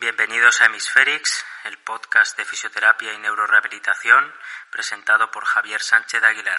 Bienvenidos 0.00 0.62
a 0.62 0.64
Hemisferix, 0.64 1.44
el 1.66 1.76
podcast 1.76 2.34
de 2.38 2.46
fisioterapia 2.46 3.12
y 3.12 3.18
neurorehabilitación 3.18 4.24
presentado 4.72 5.30
por 5.30 5.44
Javier 5.44 5.82
Sánchez 5.82 6.22
Aguilar. 6.22 6.58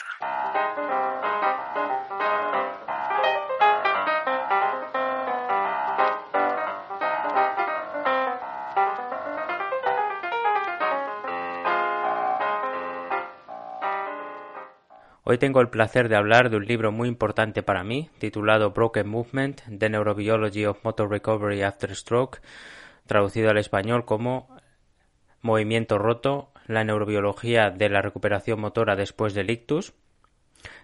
Hoy 15.24 15.40
tengo 15.40 15.62
el 15.62 15.70
placer 15.70 16.10
de 16.10 16.16
hablar 16.16 16.52
de 16.52 16.58
un 16.58 16.66
libro 16.66 16.92
muy 16.92 17.08
importante 17.08 17.64
para 17.64 17.84
mí, 17.84 18.12
titulado 18.20 18.70
Broken 18.70 19.10
Movement, 19.10 19.62
The 19.80 19.90
Neurobiology 19.90 20.68
of 20.68 20.84
Motor 20.84 21.10
Recovery 21.10 21.64
After 21.64 21.96
Stroke, 21.96 22.40
traducido 23.06 23.50
al 23.50 23.58
español 23.58 24.06
como 24.06 24.50
Movimiento 25.44 25.98
roto, 25.98 26.52
la 26.68 26.84
neurobiología 26.84 27.72
de 27.72 27.90
la 27.90 28.04
recuperación 28.04 28.62
motora 28.62 28.96
después 28.96 29.34
del 29.34 29.50
ictus. 29.50 29.94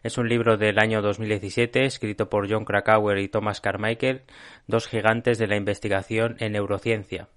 Es 0.02 0.18
un 0.18 0.28
libro 0.28 0.58
del 0.58 0.80
año 0.80 1.04
2017 1.04 1.86
escrito 1.86 2.28
por 2.28 2.52
John 2.52 2.66
Krakauer 2.66 3.20
y 3.20 3.28
Thomas 3.28 3.62
Carmichael, 3.62 4.24
dos 4.66 4.88
gigantes 4.88 5.38
de 5.38 5.46
la 5.46 5.58
investigación 5.58 6.38
en 6.40 6.54
neurociencia. 6.54 7.30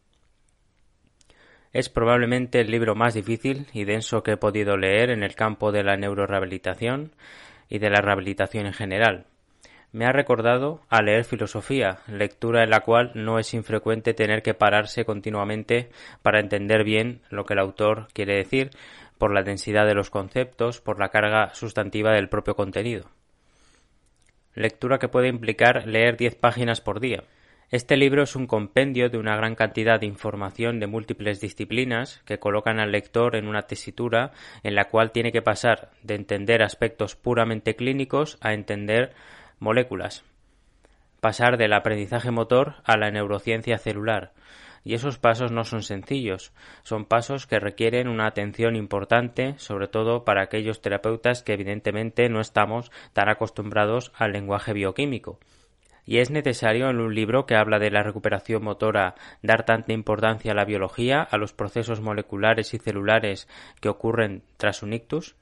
Es 1.74 1.90
probablemente 1.90 2.60
el 2.60 2.70
libro 2.70 2.94
más 2.94 3.12
difícil 3.12 3.66
y 3.74 3.84
denso 3.84 4.22
que 4.22 4.32
he 4.32 4.36
podido 4.38 4.78
leer 4.78 5.10
en 5.10 5.22
el 5.22 5.34
campo 5.34 5.72
de 5.72 5.84
la 5.84 5.98
neurorehabilitación 5.98 7.12
y 7.68 7.80
de 7.80 7.90
la 7.90 8.00
rehabilitación 8.00 8.64
en 8.64 8.72
general. 8.72 9.26
Me 9.92 10.06
ha 10.06 10.12
recordado 10.12 10.80
a 10.88 11.02
leer 11.02 11.24
filosofía, 11.24 11.98
lectura 12.06 12.62
en 12.62 12.70
la 12.70 12.80
cual 12.80 13.10
no 13.14 13.40
es 13.40 13.54
infrecuente 13.54 14.14
tener 14.14 14.42
que 14.42 14.54
pararse 14.54 15.04
continuamente 15.04 15.90
para 16.22 16.38
entender 16.38 16.84
bien 16.84 17.22
lo 17.28 17.44
que 17.44 17.54
el 17.54 17.58
autor 17.58 18.06
quiere 18.12 18.36
decir, 18.36 18.70
por 19.18 19.34
la 19.34 19.42
densidad 19.42 19.86
de 19.86 19.94
los 19.94 20.08
conceptos, 20.08 20.80
por 20.80 21.00
la 21.00 21.08
carga 21.08 21.52
sustantiva 21.54 22.12
del 22.12 22.28
propio 22.28 22.54
contenido. 22.54 23.10
Lectura 24.54 24.98
que 24.98 25.08
puede 25.08 25.28
implicar 25.28 25.86
leer 25.86 26.16
diez 26.16 26.36
páginas 26.36 26.80
por 26.80 27.00
día. 27.00 27.24
Este 27.70 27.96
libro 27.96 28.24
es 28.24 28.34
un 28.34 28.46
compendio 28.46 29.10
de 29.10 29.18
una 29.18 29.36
gran 29.36 29.54
cantidad 29.54 30.00
de 30.00 30.06
información 30.06 30.80
de 30.80 30.88
múltiples 30.88 31.40
disciplinas 31.40 32.20
que 32.24 32.38
colocan 32.38 32.80
al 32.80 32.90
lector 32.90 33.36
en 33.36 33.46
una 33.46 33.62
tesitura 33.62 34.32
en 34.64 34.74
la 34.74 34.86
cual 34.86 35.12
tiene 35.12 35.30
que 35.30 35.42
pasar 35.42 35.90
de 36.02 36.14
entender 36.14 36.62
aspectos 36.62 37.14
puramente 37.14 37.76
clínicos 37.76 38.38
a 38.40 38.54
entender 38.54 39.12
moléculas, 39.60 40.24
pasar 41.20 41.56
del 41.56 41.72
aprendizaje 41.72 42.32
motor 42.32 42.76
a 42.84 42.96
la 42.96 43.10
neurociencia 43.12 43.78
celular. 43.78 44.32
Y 44.82 44.94
esos 44.94 45.18
pasos 45.18 45.52
no 45.52 45.64
son 45.64 45.82
sencillos, 45.82 46.52
son 46.82 47.04
pasos 47.04 47.46
que 47.46 47.60
requieren 47.60 48.08
una 48.08 48.26
atención 48.26 48.74
importante, 48.74 49.54
sobre 49.58 49.88
todo 49.88 50.24
para 50.24 50.42
aquellos 50.42 50.80
terapeutas 50.80 51.42
que 51.42 51.52
evidentemente 51.52 52.28
no 52.30 52.40
estamos 52.40 52.90
tan 53.12 53.28
acostumbrados 53.28 54.10
al 54.16 54.32
lenguaje 54.32 54.72
bioquímico 54.72 55.38
y 56.10 56.18
es 56.18 56.30
necesario 56.30 56.90
en 56.90 56.98
un 56.98 57.14
libro 57.14 57.46
que 57.46 57.54
habla 57.54 57.78
de 57.78 57.90
la 57.90 58.02
recuperación 58.02 58.64
motora 58.64 59.14
dar 59.42 59.64
tanta 59.64 59.92
importancia 59.92 60.50
a 60.50 60.54
la 60.56 60.64
biología, 60.64 61.22
a 61.22 61.36
los 61.36 61.52
procesos 61.52 62.00
moleculares 62.00 62.74
y 62.74 62.78
celulares 62.78 63.48
que 63.80 63.88
ocurren 63.88 64.42
tras 64.56 64.82
un 64.82 64.92
ictus? 64.92 65.36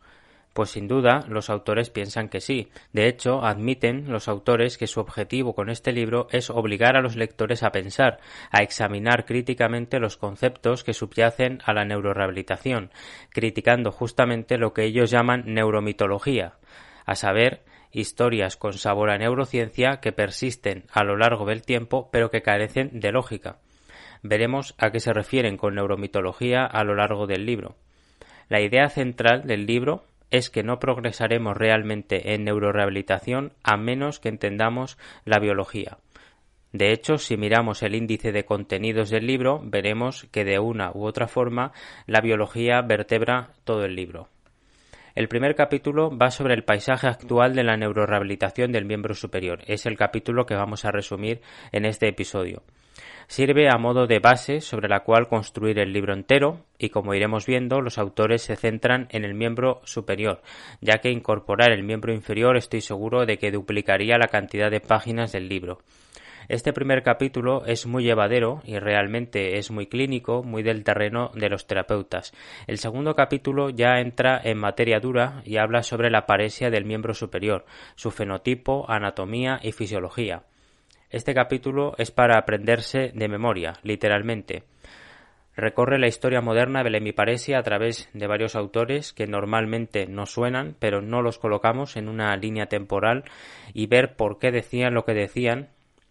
Pues 0.59 0.71
sin 0.71 0.89
duda 0.89 1.25
los 1.29 1.51
autores 1.51 1.89
piensan 1.89 2.29
que 2.29 2.41
sí. 2.41 2.69
De 2.93 3.07
hecho, 3.07 3.45
admiten 3.45 4.11
los 4.11 4.27
autores 4.27 4.77
que 4.77 4.89
su 4.89 4.99
objetivo 4.99 5.55
con 5.55 5.71
este 5.71 5.93
libro 5.93 6.27
es 6.33 6.51
obligar 6.51 6.97
a 6.97 7.01
los 7.01 7.15
lectores 7.15 7.63
a 7.63 7.71
pensar, 7.71 8.19
a 8.51 8.65
examinar 8.65 9.25
críticamente 9.25 10.01
los 10.01 10.17
conceptos 10.17 10.83
que 10.83 10.95
subyacen 10.95 11.61
a 11.65 11.73
la 11.75 11.85
neurorehabilitación, 11.85 12.91
criticando 13.31 13.93
justamente 13.93 14.59
lo 14.59 14.73
que 14.73 14.83
ellos 14.83 15.13
llaman 15.13 15.45
neuromitología, 15.47 16.55
a 17.07 17.15
saber, 17.15 17.63
historias 17.93 18.57
con 18.57 18.73
sabor 18.73 19.11
a 19.11 19.19
neurociencia 19.19 20.01
que 20.01 20.11
persisten 20.11 20.87
a 20.91 21.05
lo 21.05 21.17
largo 21.17 21.47
del 21.47 21.63
tiempo 21.63 22.11
pero 22.11 22.33
que 22.33 22.43
carecen 22.43 22.99
de 22.99 23.13
lógica. 23.13 23.59
Veremos 24.25 24.75
a 24.77 24.91
qué 24.91 24.99
se 24.99 25.13
refieren 25.13 25.57
con 25.57 25.77
neuromitología 25.77 26.65
a 26.67 26.83
lo 26.83 26.97
largo 26.97 27.29
del 27.29 27.47
libro. 27.47 27.77
La 28.49 28.61
idea 28.61 28.89
central 28.89 29.47
del 29.47 29.65
libro 29.65 30.08
es 30.31 30.51
que 30.51 30.63
no 30.63 30.79
progresaremos 30.79 31.57
realmente 31.57 32.35
en 32.35 32.45
neurorehabilitación 32.45 33.53
a 33.63 33.77
menos 33.77 34.21
que 34.21 34.29
entendamos 34.29 34.99
la 35.25 35.39
biología. 35.39 35.99
De 36.73 36.93
hecho, 36.93 37.17
si 37.17 37.37
miramos 37.37 37.83
el 37.83 37.95
índice 37.95 38.31
de 38.31 38.45
contenidos 38.45 39.09
del 39.09 39.27
libro, 39.27 39.61
veremos 39.65 40.27
que 40.31 40.45
de 40.45 40.59
una 40.59 40.91
u 40.93 41.07
otra 41.07 41.27
forma 41.27 41.73
la 42.07 42.21
biología 42.21 42.83
vertebra 42.83 43.53
todo 43.65 43.85
el 43.85 43.95
libro. 43.95 44.29
El 45.15 45.29
primer 45.29 45.55
capítulo 45.55 46.17
va 46.17 46.31
sobre 46.31 46.55
el 46.55 46.65
paisaje 46.65 47.09
actual 47.09 47.55
de 47.55 47.65
la 47.65 47.77
neurorehabilitación 47.77 48.71
del 48.71 48.85
miembro 48.85 49.15
superior. 49.15 49.61
Es 49.67 49.87
el 49.87 49.97
capítulo 49.97 50.47
que 50.47 50.55
vamos 50.55 50.85
a 50.85 50.93
resumir 50.93 51.41
en 51.73 51.87
este 51.87 52.07
episodio. 52.07 52.63
Sirve 53.29 53.69
a 53.69 53.77
modo 53.77 54.07
de 54.07 54.21
base 54.21 54.63
sobre 54.63 54.89
la 54.89 55.01
cual 55.01 55.29
construir 55.29 55.79
el 55.79 55.93
libro 55.93 56.15
entero 56.15 56.65
y 56.79 56.89
como 56.89 57.13
iremos 57.13 57.45
viendo 57.45 57.83
los 57.83 57.99
autores 57.99 58.41
se 58.41 58.57
centran 58.57 59.07
en 59.11 59.23
el 59.23 59.35
miembro 59.35 59.83
superior, 59.85 60.41
ya 60.81 60.99
que 60.99 61.11
incorporar 61.11 61.71
el 61.71 61.83
miembro 61.83 62.15
inferior 62.15 62.57
estoy 62.57 62.81
seguro 62.81 63.27
de 63.27 63.37
que 63.37 63.51
duplicaría 63.51 64.17
la 64.17 64.29
cantidad 64.29 64.71
de 64.71 64.81
páginas 64.81 65.31
del 65.31 65.47
libro. 65.47 65.81
Este 66.49 66.73
primer 66.73 67.03
capítulo 67.03 67.67
es 67.67 67.85
muy 67.87 68.03
llevadero 68.03 68.63
y 68.65 68.79
realmente 68.79 69.59
es 69.59 69.71
muy 69.71 69.89
clínico, 69.89 70.43
muy 70.43 70.63
del 70.63 70.83
terreno 70.83 71.31
de 71.35 71.51
los 71.51 71.67
terapeutas. 71.67 72.33
El 72.67 72.79
segundo 72.79 73.15
capítulo 73.15 73.69
ya 73.69 74.01
entra 74.01 74.41
en 74.43 74.57
materia 74.57 75.01
dura 75.01 75.43
y 75.45 75.59
habla 75.59 75.83
sobre 75.83 76.11
la 76.11 76.25
paresia 76.25 76.71
del 76.71 76.87
miembro 76.87 77.13
superior, 77.13 77.67
su 77.95 78.11
fenotipo, 78.11 78.87
anatomía 78.89 79.61
y 79.63 79.73
fisiología. 79.73 80.45
Este 81.11 81.33
capítulo 81.33 81.95
es 81.97 82.11
para 82.11 82.37
aprenderse 82.37 83.13
de 83.15 83.29
memoria, 83.29 83.75
literalmente. 83.83 84.65
Recorre 85.57 85.99
la 85.99 86.07
historia 86.07 86.43
moderna 86.43 86.85
de 86.85 86.91
la 86.91 86.99
hemiparesia 86.99 87.59
a 87.59 87.63
través 87.63 88.11
de 88.13 88.27
varios 88.27 88.55
autores 88.55 89.15
que 89.15 89.27
normalmente 89.27 90.07
nos 90.07 90.31
suenan, 90.31 90.77
pero 90.79 91.01
no 91.01 91.23
los 91.23 91.39
colocamos 91.39 91.97
en 91.97 92.11
una 92.11 92.37
línea 92.37 92.67
temporal 92.67 93.25
y 93.73 93.87
ver 93.87 94.17
por 94.17 94.39
qué 94.39 94.51
decían 94.51 94.93
lo 94.93 95.07
que 95.07 95.15
decían 95.15 95.71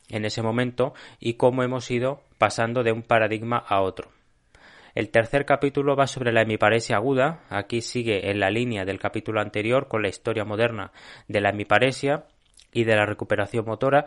en 0.10 0.26
ese 0.26 0.42
momento 0.42 0.96
y 1.20 1.36
cómo 1.36 1.62
hemos 1.62 1.92
ido 1.92 2.24
pasando 2.40 2.82
de 2.82 2.92
un 2.92 3.04
paradigma 3.04 3.58
a 3.58 3.82
otro. 3.82 4.10
El 4.96 5.10
tercer 5.10 5.46
capítulo 5.46 5.96
va 5.96 6.08
sobre 6.08 6.32
la 6.32 6.42
hemiparesia 6.42 6.96
aguda, 6.96 7.42
aquí 7.52 7.82
sigue 7.82 8.32
en 8.32 8.40
la 8.40 8.50
línea 8.50 8.84
del 8.84 8.98
capítulo 8.98 9.42
anterior 9.42 9.88
con 9.88 10.02
la 10.02 10.10
historia 10.10 10.44
moderna 10.44 10.92
de 11.28 11.40
la 11.40 11.52
hemiparesia 11.52 12.26
y 12.74 12.84
de 12.84 12.96
la 12.96 13.06
recuperación 13.06 13.66
motora, 13.66 14.06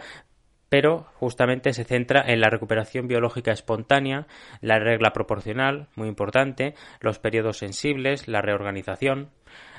pero 0.70 1.08
justamente 1.14 1.74
se 1.74 1.84
centra 1.84 2.24
en 2.26 2.40
la 2.40 2.48
recuperación 2.48 3.08
biológica 3.08 3.52
espontánea, 3.52 4.26
la 4.62 4.78
regla 4.78 5.12
proporcional, 5.12 5.88
muy 5.96 6.08
importante, 6.08 6.74
los 7.00 7.18
periodos 7.18 7.58
sensibles, 7.58 8.28
la 8.28 8.40
reorganización. 8.40 9.28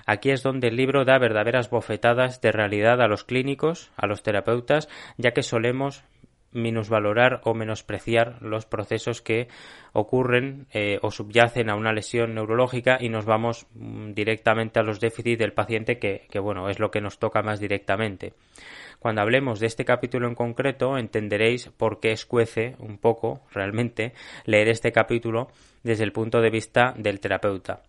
Aquí 0.06 0.32
es 0.32 0.44
donde 0.44 0.68
el 0.68 0.76
libro 0.76 1.06
da 1.06 1.18
verdaderas 1.18 1.70
bofetadas 1.70 2.42
de 2.42 2.52
realidad 2.52 3.02
a 3.02 3.08
los 3.08 3.24
clínicos, 3.24 3.92
a 3.96 4.06
los 4.06 4.22
terapeutas, 4.22 4.90
ya 5.18 5.32
que 5.32 5.44
solemos 5.44 6.04
minusvalorar 6.54 7.42
o 7.44 7.54
menospreciar 7.54 8.42
los 8.42 8.66
procesos 8.66 9.22
que 9.22 9.48
ocurren 9.94 10.68
eh, 10.72 11.00
o 11.02 11.12
subyacen 11.12 11.70
a 11.70 11.76
una 11.76 11.94
lesión 11.94 12.36
neurológica 12.36 12.98
y 13.00 13.10
nos 13.10 13.26
vamos 13.26 13.68
mm, 13.76 14.12
directamente 14.12 14.80
a 14.80 14.84
los 14.84 15.00
déficits 15.00 15.40
del 15.40 15.54
paciente 15.54 15.98
que, 15.98 16.28
que, 16.30 16.40
bueno 16.40 16.70
es 16.70 16.80
lo 16.80 16.92
que 16.92 17.02
nos 17.02 17.20
toca 17.20 17.42
más 17.42 17.60
directamente. 17.60 18.34
Cuando 19.00 19.22
hablemos 19.22 19.60
de 19.60 19.68
este 19.68 19.86
capítulo 19.86 20.28
en 20.28 20.36
concreto 20.36 20.98
entenderéis 20.98 21.70
por 21.70 22.00
qué 22.00 22.12
escuece 22.12 22.76
un 22.80 22.98
poco 22.98 23.42
realmente 23.52 24.14
leer 24.46 24.70
este 24.70 24.92
capítulo 24.92 25.48
desde 25.84 26.04
el 26.04 26.12
punto 26.12 26.42
de 26.42 26.50
vista 26.50 26.94
del 26.98 27.20
terapeuta. 27.20 27.82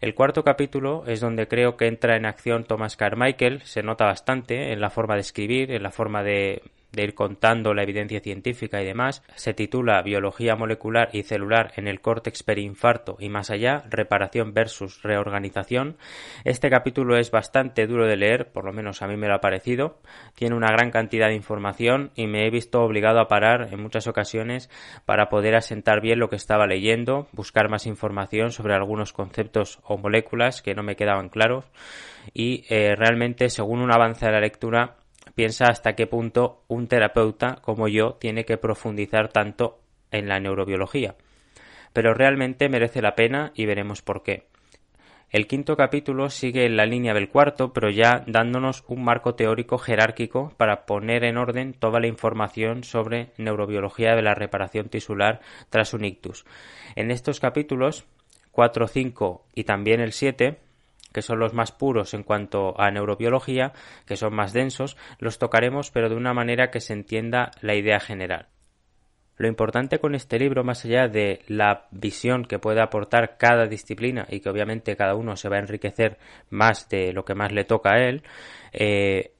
El 0.00 0.14
cuarto 0.14 0.42
capítulo 0.44 1.04
es 1.06 1.20
donde 1.20 1.46
creo 1.46 1.76
que 1.76 1.86
entra 1.86 2.16
en 2.16 2.24
acción 2.24 2.64
Thomas 2.64 2.96
Carmichael, 2.96 3.60
se 3.64 3.82
nota 3.82 4.06
bastante 4.06 4.72
en 4.72 4.80
la 4.80 4.88
forma 4.88 5.14
de 5.14 5.20
escribir, 5.20 5.70
en 5.72 5.82
la 5.82 5.90
forma 5.90 6.22
de, 6.22 6.62
de 6.92 7.04
ir 7.04 7.14
contando 7.14 7.74
la 7.74 7.82
evidencia 7.82 8.20
científica 8.20 8.80
y 8.82 8.84
demás, 8.84 9.22
se 9.34 9.54
titula 9.54 10.02
Biología 10.02 10.56
molecular 10.56 11.10
y 11.12 11.22
celular 11.22 11.72
en 11.76 11.88
el 11.88 12.00
córtex 12.00 12.42
perinfarto 12.42 13.16
y 13.20 13.28
más 13.28 13.50
allá, 13.50 13.84
reparación 13.88 14.54
versus 14.54 15.02
reorganización. 15.02 15.96
Este 16.44 16.70
capítulo 16.70 17.16
es 17.16 17.30
bastante 17.30 17.86
duro 17.86 18.06
de 18.06 18.16
leer, 18.16 18.50
por 18.52 18.64
lo 18.64 18.72
menos 18.72 19.02
a 19.02 19.06
mí 19.06 19.16
me 19.16 19.28
lo 19.28 19.34
ha 19.34 19.40
parecido. 19.40 19.98
Tiene 20.34 20.56
una 20.56 20.72
gran 20.72 20.90
cantidad 20.90 21.28
de 21.28 21.34
información 21.34 22.10
y 22.14 22.26
me 22.26 22.46
he 22.46 22.50
visto 22.50 22.82
obligado 22.82 23.20
a 23.20 23.28
parar 23.28 23.68
en 23.72 23.80
muchas 23.80 24.06
ocasiones 24.06 24.70
para 25.04 25.28
poder 25.28 25.54
asentar 25.54 26.00
bien 26.00 26.18
lo 26.18 26.28
que 26.28 26.36
estaba 26.36 26.66
leyendo, 26.66 27.28
buscar 27.32 27.68
más 27.68 27.86
información 27.86 28.50
sobre 28.50 28.74
algunos 28.74 29.12
conceptos 29.12 29.80
o 29.84 29.96
moléculas 29.96 30.62
que 30.62 30.74
no 30.74 30.82
me 30.82 30.96
quedaban 30.96 31.28
claros 31.28 31.64
y 32.34 32.64
eh, 32.68 32.94
realmente 32.96 33.48
según 33.48 33.80
un 33.80 33.92
avance 33.92 34.26
de 34.26 34.32
la 34.32 34.40
lectura 34.40 34.96
piensa 35.34 35.66
hasta 35.66 35.94
qué 35.94 36.06
punto 36.06 36.62
un 36.68 36.86
terapeuta 36.86 37.56
como 37.62 37.88
yo 37.88 38.14
tiene 38.14 38.44
que 38.44 38.56
profundizar 38.56 39.28
tanto 39.28 39.80
en 40.10 40.28
la 40.28 40.40
neurobiología. 40.40 41.14
pero 41.92 42.14
realmente 42.14 42.68
merece 42.68 43.02
la 43.02 43.16
pena 43.16 43.50
y 43.56 43.66
veremos 43.66 44.00
por 44.00 44.22
qué. 44.22 44.46
El 45.30 45.46
quinto 45.46 45.76
capítulo 45.76 46.28
sigue 46.28 46.64
en 46.64 46.76
la 46.76 46.86
línea 46.86 47.14
del 47.14 47.28
cuarto, 47.28 47.72
pero 47.72 47.88
ya 47.88 48.24
dándonos 48.26 48.84
un 48.88 49.04
marco 49.04 49.34
teórico 49.36 49.78
jerárquico 49.78 50.52
para 50.56 50.86
poner 50.86 51.22
en 51.24 51.36
orden 51.36 51.72
toda 51.72 52.00
la 52.00 52.08
información 52.08 52.82
sobre 52.82 53.30
neurobiología 53.38 54.16
de 54.16 54.22
la 54.22 54.34
reparación 54.34 54.88
tisular 54.88 55.40
tras 55.68 55.94
un 55.94 56.04
ictus. 56.04 56.44
En 56.96 57.12
estos 57.12 57.38
capítulos 57.38 58.04
4, 58.50 58.88
5 58.88 59.44
y 59.54 59.64
también 59.64 60.00
el 60.00 60.12
7 60.12 60.58
que 61.12 61.22
son 61.22 61.38
los 61.38 61.54
más 61.54 61.72
puros 61.72 62.14
en 62.14 62.22
cuanto 62.22 62.78
a 62.80 62.90
neurobiología, 62.90 63.72
que 64.06 64.16
son 64.16 64.34
más 64.34 64.52
densos, 64.52 64.96
los 65.18 65.38
tocaremos 65.38 65.90
pero 65.90 66.08
de 66.08 66.16
una 66.16 66.34
manera 66.34 66.70
que 66.70 66.80
se 66.80 66.92
entienda 66.92 67.50
la 67.60 67.74
idea 67.74 68.00
general. 68.00 68.48
Lo 69.40 69.48
importante 69.48 70.00
con 70.00 70.14
este 70.14 70.38
libro, 70.38 70.64
más 70.64 70.84
allá 70.84 71.08
de 71.08 71.40
la 71.48 71.86
visión 71.92 72.44
que 72.44 72.58
puede 72.58 72.82
aportar 72.82 73.38
cada 73.38 73.66
disciplina 73.66 74.26
y 74.28 74.40
que 74.40 74.50
obviamente 74.50 74.96
cada 74.96 75.14
uno 75.14 75.34
se 75.34 75.48
va 75.48 75.56
a 75.56 75.60
enriquecer 75.60 76.18
más 76.50 76.90
de 76.90 77.14
lo 77.14 77.24
que 77.24 77.34
más 77.34 77.50
le 77.50 77.64
toca 77.64 77.94
a 77.94 78.06
él, 78.06 78.22
eh, 78.74 79.32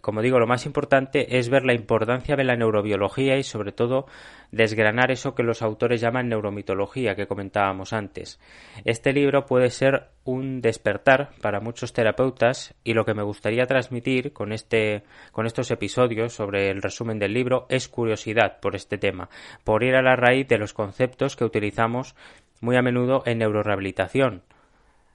como 0.00 0.22
digo, 0.22 0.38
lo 0.38 0.46
más 0.46 0.66
importante 0.66 1.38
es 1.38 1.48
ver 1.48 1.64
la 1.64 1.74
importancia 1.74 2.36
de 2.36 2.44
la 2.44 2.56
neurobiología 2.56 3.36
y 3.36 3.42
sobre 3.42 3.72
todo 3.72 4.06
desgranar 4.52 5.10
eso 5.10 5.34
que 5.34 5.42
los 5.42 5.62
autores 5.62 6.00
llaman 6.00 6.28
neuromitología 6.28 7.14
que 7.14 7.26
comentábamos 7.26 7.92
antes. 7.92 8.38
Este 8.84 9.12
libro 9.12 9.46
puede 9.46 9.70
ser 9.70 10.08
un 10.24 10.60
despertar 10.60 11.30
para 11.42 11.60
muchos 11.60 11.92
terapeutas 11.92 12.74
y 12.84 12.94
lo 12.94 13.04
que 13.04 13.14
me 13.14 13.22
gustaría 13.22 13.66
transmitir 13.66 14.32
con 14.32 14.52
este 14.52 15.02
con 15.32 15.46
estos 15.46 15.70
episodios 15.70 16.32
sobre 16.32 16.70
el 16.70 16.80
resumen 16.80 17.18
del 17.18 17.34
libro 17.34 17.66
es 17.68 17.88
curiosidad 17.88 18.60
por 18.60 18.76
este 18.76 18.98
tema, 18.98 19.28
por 19.64 19.82
ir 19.82 19.96
a 19.96 20.02
la 20.02 20.16
raíz 20.16 20.48
de 20.48 20.58
los 20.58 20.72
conceptos 20.72 21.36
que 21.36 21.44
utilizamos 21.44 22.14
muy 22.60 22.76
a 22.76 22.82
menudo 22.82 23.22
en 23.26 23.38
neurorehabilitación 23.38 24.42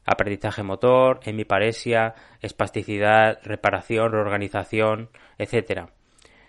aprendizaje 0.09 0.63
motor, 0.63 1.19
hemiparesia, 1.23 2.15
espasticidad, 2.41 3.39
reparación, 3.43 4.11
reorganización, 4.11 5.09
etc. 5.37 5.89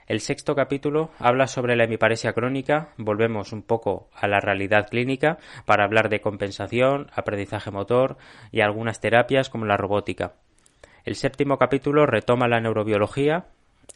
El 0.06 0.20
sexto 0.20 0.54
capítulo 0.54 1.10
habla 1.18 1.46
sobre 1.46 1.76
la 1.76 1.84
hemiparesia 1.84 2.32
crónica, 2.32 2.94
volvemos 2.96 3.52
un 3.52 3.62
poco 3.62 4.08
a 4.14 4.26
la 4.28 4.40
realidad 4.40 4.88
clínica 4.88 5.36
para 5.66 5.84
hablar 5.84 6.08
de 6.08 6.22
compensación, 6.22 7.10
aprendizaje 7.14 7.70
motor 7.70 8.16
y 8.50 8.62
algunas 8.62 9.00
terapias 9.00 9.50
como 9.50 9.66
la 9.66 9.76
robótica. 9.76 10.36
El 11.04 11.14
séptimo 11.14 11.58
capítulo 11.58 12.06
retoma 12.06 12.48
la 12.48 12.60
neurobiología, 12.60 13.46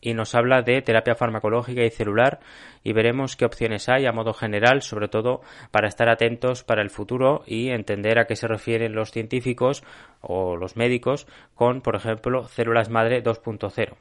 y 0.04 0.12
nos 0.12 0.34
habla 0.34 0.60
de 0.60 0.82
terapia 0.82 1.14
farmacológica 1.14 1.82
y 1.82 1.90
celular 1.90 2.40
y 2.82 2.92
veremos 2.92 3.36
qué 3.36 3.46
opciones 3.46 3.88
hay 3.88 4.04
a 4.04 4.12
modo 4.12 4.34
general, 4.34 4.82
sobre 4.82 5.08
todo 5.08 5.40
para 5.70 5.88
estar 5.88 6.10
atentos 6.10 6.62
para 6.62 6.82
el 6.82 6.90
futuro 6.90 7.42
y 7.46 7.70
entender 7.70 8.18
a 8.18 8.26
qué 8.26 8.36
se 8.36 8.46
refieren 8.46 8.94
los 8.94 9.10
científicos 9.10 9.82
o 10.20 10.56
los 10.56 10.76
médicos 10.76 11.26
con, 11.54 11.80
por 11.80 11.96
ejemplo, 11.96 12.46
células 12.48 12.90
madre 12.90 13.24
2.0. 13.24 13.96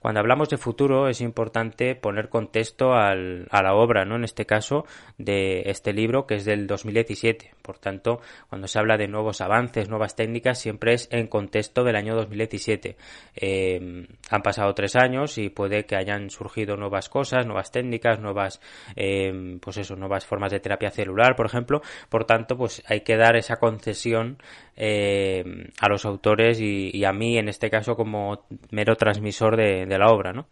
Cuando 0.00 0.20
hablamos 0.20 0.48
de 0.48 0.58
futuro 0.58 1.08
es 1.08 1.20
importante 1.20 1.94
poner 1.94 2.28
contexto 2.28 2.92
al, 2.94 3.46
a 3.50 3.62
la 3.62 3.74
obra, 3.74 4.04
¿no? 4.04 4.16
En 4.16 4.24
este 4.24 4.46
caso 4.46 4.84
de 5.16 5.62
este 5.66 5.92
libro 5.92 6.26
que 6.26 6.36
es 6.36 6.44
del 6.44 6.66
2017. 6.66 7.54
Por 7.62 7.78
tanto, 7.78 8.20
cuando 8.48 8.68
se 8.68 8.78
habla 8.78 8.96
de 8.96 9.08
nuevos 9.08 9.40
avances, 9.40 9.88
nuevas 9.88 10.14
técnicas, 10.16 10.58
siempre 10.58 10.94
es 10.94 11.08
en 11.10 11.26
contexto 11.26 11.84
del 11.84 11.96
año 11.96 12.14
2017. 12.14 12.96
Eh, 13.34 14.06
han 14.30 14.42
pasado 14.42 14.72
tres 14.74 14.96
años 14.96 15.36
y 15.38 15.50
puede 15.50 15.84
que 15.84 15.96
hayan 15.96 16.30
surgido 16.30 16.76
nuevas 16.76 17.08
cosas, 17.08 17.46
nuevas 17.46 17.70
técnicas, 17.72 18.20
nuevas, 18.20 18.60
eh, 18.96 19.58
pues 19.60 19.78
eso, 19.78 19.96
nuevas 19.96 20.26
formas 20.26 20.52
de 20.52 20.60
terapia 20.60 20.90
celular, 20.90 21.36
por 21.36 21.46
ejemplo. 21.46 21.82
Por 22.08 22.24
tanto, 22.24 22.56
pues 22.56 22.82
hay 22.86 23.00
que 23.00 23.16
dar 23.16 23.36
esa 23.36 23.56
concesión 23.56 24.38
eh, 24.76 25.44
a 25.80 25.88
los 25.88 26.04
autores 26.04 26.60
y, 26.60 26.90
y, 26.92 27.04
a 27.04 27.12
mí, 27.12 27.36
en 27.36 27.48
este 27.48 27.68
caso, 27.68 27.96
como 27.96 28.46
mero 28.70 28.96
transmisor 28.96 29.56
de, 29.56 29.86
de 29.88 29.98
la 29.98 30.08
obra, 30.08 30.32
¿no? 30.32 30.46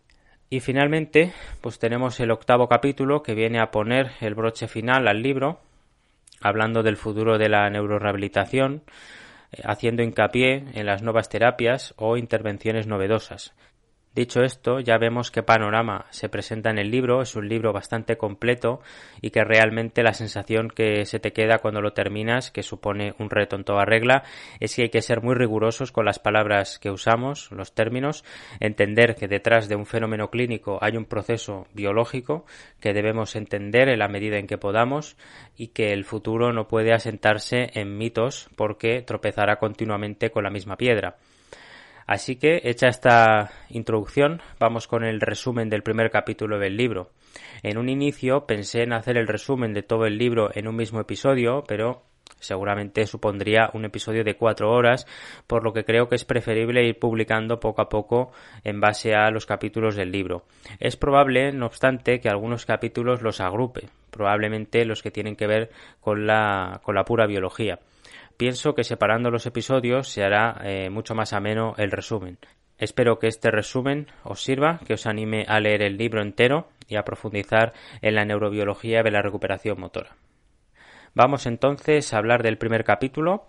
Y 0.49 0.61
finalmente, 0.61 1.33
pues 1.61 1.79
tenemos 1.79 2.21
el 2.21 2.31
octavo 2.31 2.69
capítulo 2.69 3.23
que 3.23 3.35
viene 3.35 3.61
a 3.61 3.71
poner 3.71 4.13
el 4.21 4.35
broche 4.35 4.69
final 4.69 5.09
al 5.09 5.23
libro, 5.23 5.61
hablando 6.41 6.83
del 6.83 6.97
futuro 6.97 7.37
de 7.37 7.49
la 7.49 7.69
neurorehabilitación, 7.69 8.83
eh, 9.53 9.63
haciendo 9.65 10.03
hincapié 10.03 10.65
en 10.75 10.87
las 10.87 11.03
nuevas 11.03 11.29
terapias 11.29 11.95
o 11.97 12.17
intervenciones 12.17 12.87
novedosas, 12.87 13.55
Dicho 14.17 14.43
esto, 14.43 14.81
ya 14.81 14.97
vemos 14.97 15.31
qué 15.31 15.43
panorama 15.43 16.07
se 16.09 16.31
presenta 16.31 16.71
en 16.71 16.79
el 16.79 16.91
libro, 16.91 17.21
es 17.21 17.37
un 17.37 17.51
libro 17.51 17.75
bastante 17.75 18.17
completo 18.17 18.81
y 19.21 19.29
que 19.29 19.45
realmente 19.45 20.03
la 20.03 20.15
sensación 20.15 20.71
que 20.71 21.05
se 21.05 21.21
te 21.21 21.35
queda 21.35 21.59
cuando 21.59 21.83
lo 21.83 21.93
terminas, 21.93 22.51
que 22.51 22.63
supone 22.63 23.13
un 23.19 23.29
reto 23.29 23.57
en 23.57 23.65
toda 23.65 23.85
regla, 23.85 24.23
es 24.59 24.75
que 24.75 24.85
hay 24.85 24.89
que 24.89 25.03
ser 25.03 25.21
muy 25.21 25.35
rigurosos 25.35 25.93
con 25.93 26.07
las 26.07 26.19
palabras 26.19 26.79
que 26.79 26.91
usamos, 26.91 27.53
los 27.53 27.75
términos, 27.75 28.25
entender 28.59 29.17
que 29.17 29.29
detrás 29.29 29.69
de 29.69 29.77
un 29.77 29.85
fenómeno 29.85 30.31
clínico 30.31 30.79
hay 30.81 30.97
un 30.97 31.05
proceso 31.05 31.67
biológico 31.75 32.47
que 32.81 32.95
debemos 32.95 33.37
entender 33.37 33.91
en 33.91 33.99
la 33.99 34.09
medida 34.09 34.39
en 34.39 34.47
que 34.47 34.57
podamos 34.57 35.19
y 35.59 35.69
que 35.69 35.93
el 35.93 36.07
futuro 36.07 36.55
no 36.55 36.69
puede 36.69 36.95
asentarse 36.95 37.69
en 37.75 37.99
mitos 37.99 38.49
porque 38.57 39.03
tropezará 39.03 39.57
continuamente 39.57 40.31
con 40.31 40.45
la 40.45 40.51
misma 40.51 40.79
piedra. 40.79 41.19
Así 42.07 42.37
que, 42.37 42.61
hecha 42.65 42.89
esta 42.89 43.51
introducción, 43.69 44.41
vamos 44.61 44.87
con 44.87 45.05
el 45.05 45.21
resumen 45.21 45.69
del 45.69 45.83
primer 45.83 46.11
capítulo 46.11 46.59
del 46.59 46.77
libro. 46.77 47.11
En 47.63 47.79
un 47.79 47.89
inicio 47.89 48.47
pensé 48.47 48.83
en 48.83 48.93
hacer 48.93 49.17
el 49.17 49.27
resumen 49.27 49.75
de 49.75 49.83
todo 49.83 50.07
el 50.07 50.17
libro 50.17 50.51
en 50.55 50.69
un 50.69 50.77
mismo 50.77 51.01
episodio, 51.01 51.65
pero 51.67 52.05
seguramente 52.39 53.07
supondría 53.07 53.71
un 53.73 53.85
episodio 53.85 54.23
de 54.23 54.37
cuatro 54.37 54.71
horas, 54.71 55.07
por 55.47 55.65
lo 55.65 55.73
que 55.73 55.85
creo 55.85 56.09
que 56.09 56.17
es 56.17 56.25
preferible 56.25 56.87
ir 56.87 56.99
publicando 56.99 57.59
poco 57.59 57.83
a 57.83 57.89
poco 57.89 58.33
en 58.63 58.81
base 58.81 59.15
a 59.15 59.31
los 59.31 59.47
capítulos 59.47 59.97
del 59.97 60.13
libro. 60.13 60.45
Es 60.79 60.97
probable, 60.97 61.53
no 61.53 61.67
obstante, 61.67 62.21
que 62.21 62.29
algunos 62.29 62.67
capítulos 62.67 63.23
los 63.23 63.41
agrupe, 63.41 63.89
probablemente 64.11 64.85
los 64.85 65.03
que 65.03 65.11
tienen 65.11 65.37
que 65.37 65.47
ver 65.47 65.71
con 66.01 66.27
la, 66.27 66.81
con 66.85 66.95
la 66.95 67.05
pura 67.05 67.27
biología. 67.27 67.81
Pienso 68.37 68.75
que 68.75 68.85
separando 68.85 69.31
los 69.31 69.47
episodios 69.47 70.09
se 70.09 70.23
hará 70.23 70.61
eh, 70.63 70.91
mucho 70.91 71.15
más 71.15 71.33
ameno 71.33 71.75
el 71.79 71.91
resumen. 71.91 72.39
Espero 72.79 73.19
que 73.19 73.29
este 73.29 73.51
resumen 73.51 74.09
os 74.25 74.43
sirva, 74.43 74.81
que 74.87 74.95
os 74.95 75.07
anime 75.07 75.47
a 75.49 75.59
leer 75.61 75.83
el 75.83 75.97
libro 75.97 76.21
entero 76.21 76.69
y 76.87 76.97
a 76.97 77.05
profundizar 77.05 77.73
en 78.03 78.15
la 78.15 78.27
neurobiología 78.27 79.03
de 79.03 79.11
la 79.11 79.23
recuperación 79.23 79.81
motora. 79.81 80.17
Vamos 81.15 81.47
entonces 81.47 82.13
a 82.13 82.19
hablar 82.19 82.43
del 82.43 82.59
primer 82.59 82.85
capítulo, 82.85 83.49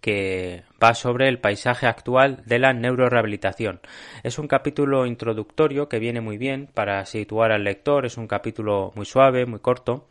que 0.00 0.62
va 0.82 0.94
sobre 0.94 1.28
el 1.28 1.40
paisaje 1.40 1.88
actual 1.88 2.42
de 2.46 2.60
la 2.60 2.72
neurorehabilitación. 2.72 3.80
Es 4.22 4.38
un 4.38 4.46
capítulo 4.46 5.06
introductorio 5.06 5.88
que 5.88 5.98
viene 5.98 6.20
muy 6.20 6.38
bien 6.38 6.68
para 6.72 7.04
situar 7.06 7.50
al 7.50 7.64
lector, 7.64 8.06
es 8.06 8.16
un 8.16 8.28
capítulo 8.28 8.92
muy 8.94 9.04
suave, 9.04 9.44
muy 9.44 9.58
corto, 9.58 10.06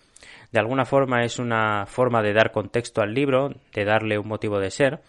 de 0.51 0.59
alguna 0.59 0.85
forma 0.85 1.23
es 1.23 1.39
una 1.39 1.85
forma 1.85 2.21
de 2.21 2.33
dar 2.33 2.51
contexto 2.51 3.01
al 3.01 3.13
libro, 3.13 3.53
de 3.73 3.85
darle 3.85 4.17
un 4.17 4.27
motivo 4.27 4.59
de 4.59 4.71
ser. 4.71 5.01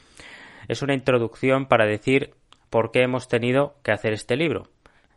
Es 0.69 0.83
una 0.83 0.95
introducción 0.95 1.67
para 1.67 1.87
decir 1.87 2.35
por 2.69 2.91
qué 2.93 3.03
hemos 3.03 3.29
tenido 3.29 3.75
que 3.83 3.93
hacer 3.93 4.13
este 4.13 4.37
libro. 4.37 4.69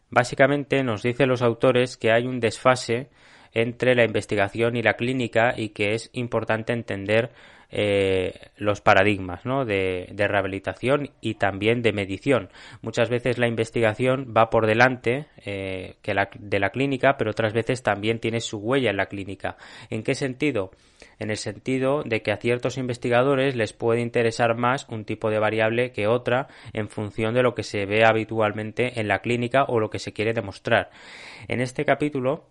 Básicamente 0.09 0.83
nos 0.83 1.03
dicen 1.03 1.29
los 1.29 1.41
autores 1.41 1.97
que 1.97 2.11
hay 2.11 2.25
un 2.25 2.39
desfase 2.39 3.09
entre 3.53 3.95
la 3.95 4.03
investigación 4.03 4.75
y 4.75 4.81
la 4.81 4.93
clínica 4.93 5.53
y 5.55 5.69
que 5.69 5.93
es 5.93 6.09
importante 6.13 6.73
entender 6.73 7.31
eh, 7.75 8.51
los 8.57 8.81
paradigmas 8.81 9.47
¿no? 9.47 9.65
de, 9.65 10.13
rehabilitación 10.15 11.09
y 11.21 11.35
también 11.35 11.81
de 11.81 11.91
medición. 11.91 12.49
Muchas 12.83 13.09
veces 13.09 13.39
la 13.39 13.47
investigación 13.47 14.31
va 14.37 14.51
por 14.51 14.67
delante 14.67 15.25
eh, 15.43 15.95
de 16.03 16.59
la 16.59 16.69
clínica, 16.69 17.17
pero 17.17 17.31
otras 17.31 17.51
veces 17.51 17.81
también 17.81 18.19
tiene 18.19 18.41
su 18.41 18.59
huella 18.59 18.91
en 18.91 18.97
la 18.97 19.07
clínica. 19.07 19.57
¿En 19.89 20.03
qué 20.03 20.13
sentido? 20.13 20.69
En 21.17 21.31
el 21.31 21.37
sentido 21.37 22.03
de 22.03 22.21
que 22.21 22.31
a 22.31 22.37
ciertos 22.37 22.77
investigadores 22.77 23.55
les 23.55 23.73
puede 23.73 24.01
interesar 24.01 24.55
más 24.55 24.87
un 24.89 25.03
tipo 25.03 25.31
de 25.31 25.39
variable 25.39 25.91
que 25.91 26.05
otra 26.05 26.49
en 26.73 26.89
función 26.89 27.33
de 27.33 27.41
lo 27.41 27.55
que 27.55 27.63
se 27.63 27.87
ve 27.87 28.05
habitualmente 28.05 28.99
en 28.99 29.07
la 29.07 29.19
clínica 29.19 29.63
o 29.63 29.79
lo 29.79 29.89
que 29.89 29.97
se 29.97 30.13
quiere 30.13 30.33
demostrar. 30.33 30.91
En 31.47 31.59
este 31.59 31.85
capítulo 31.85 32.45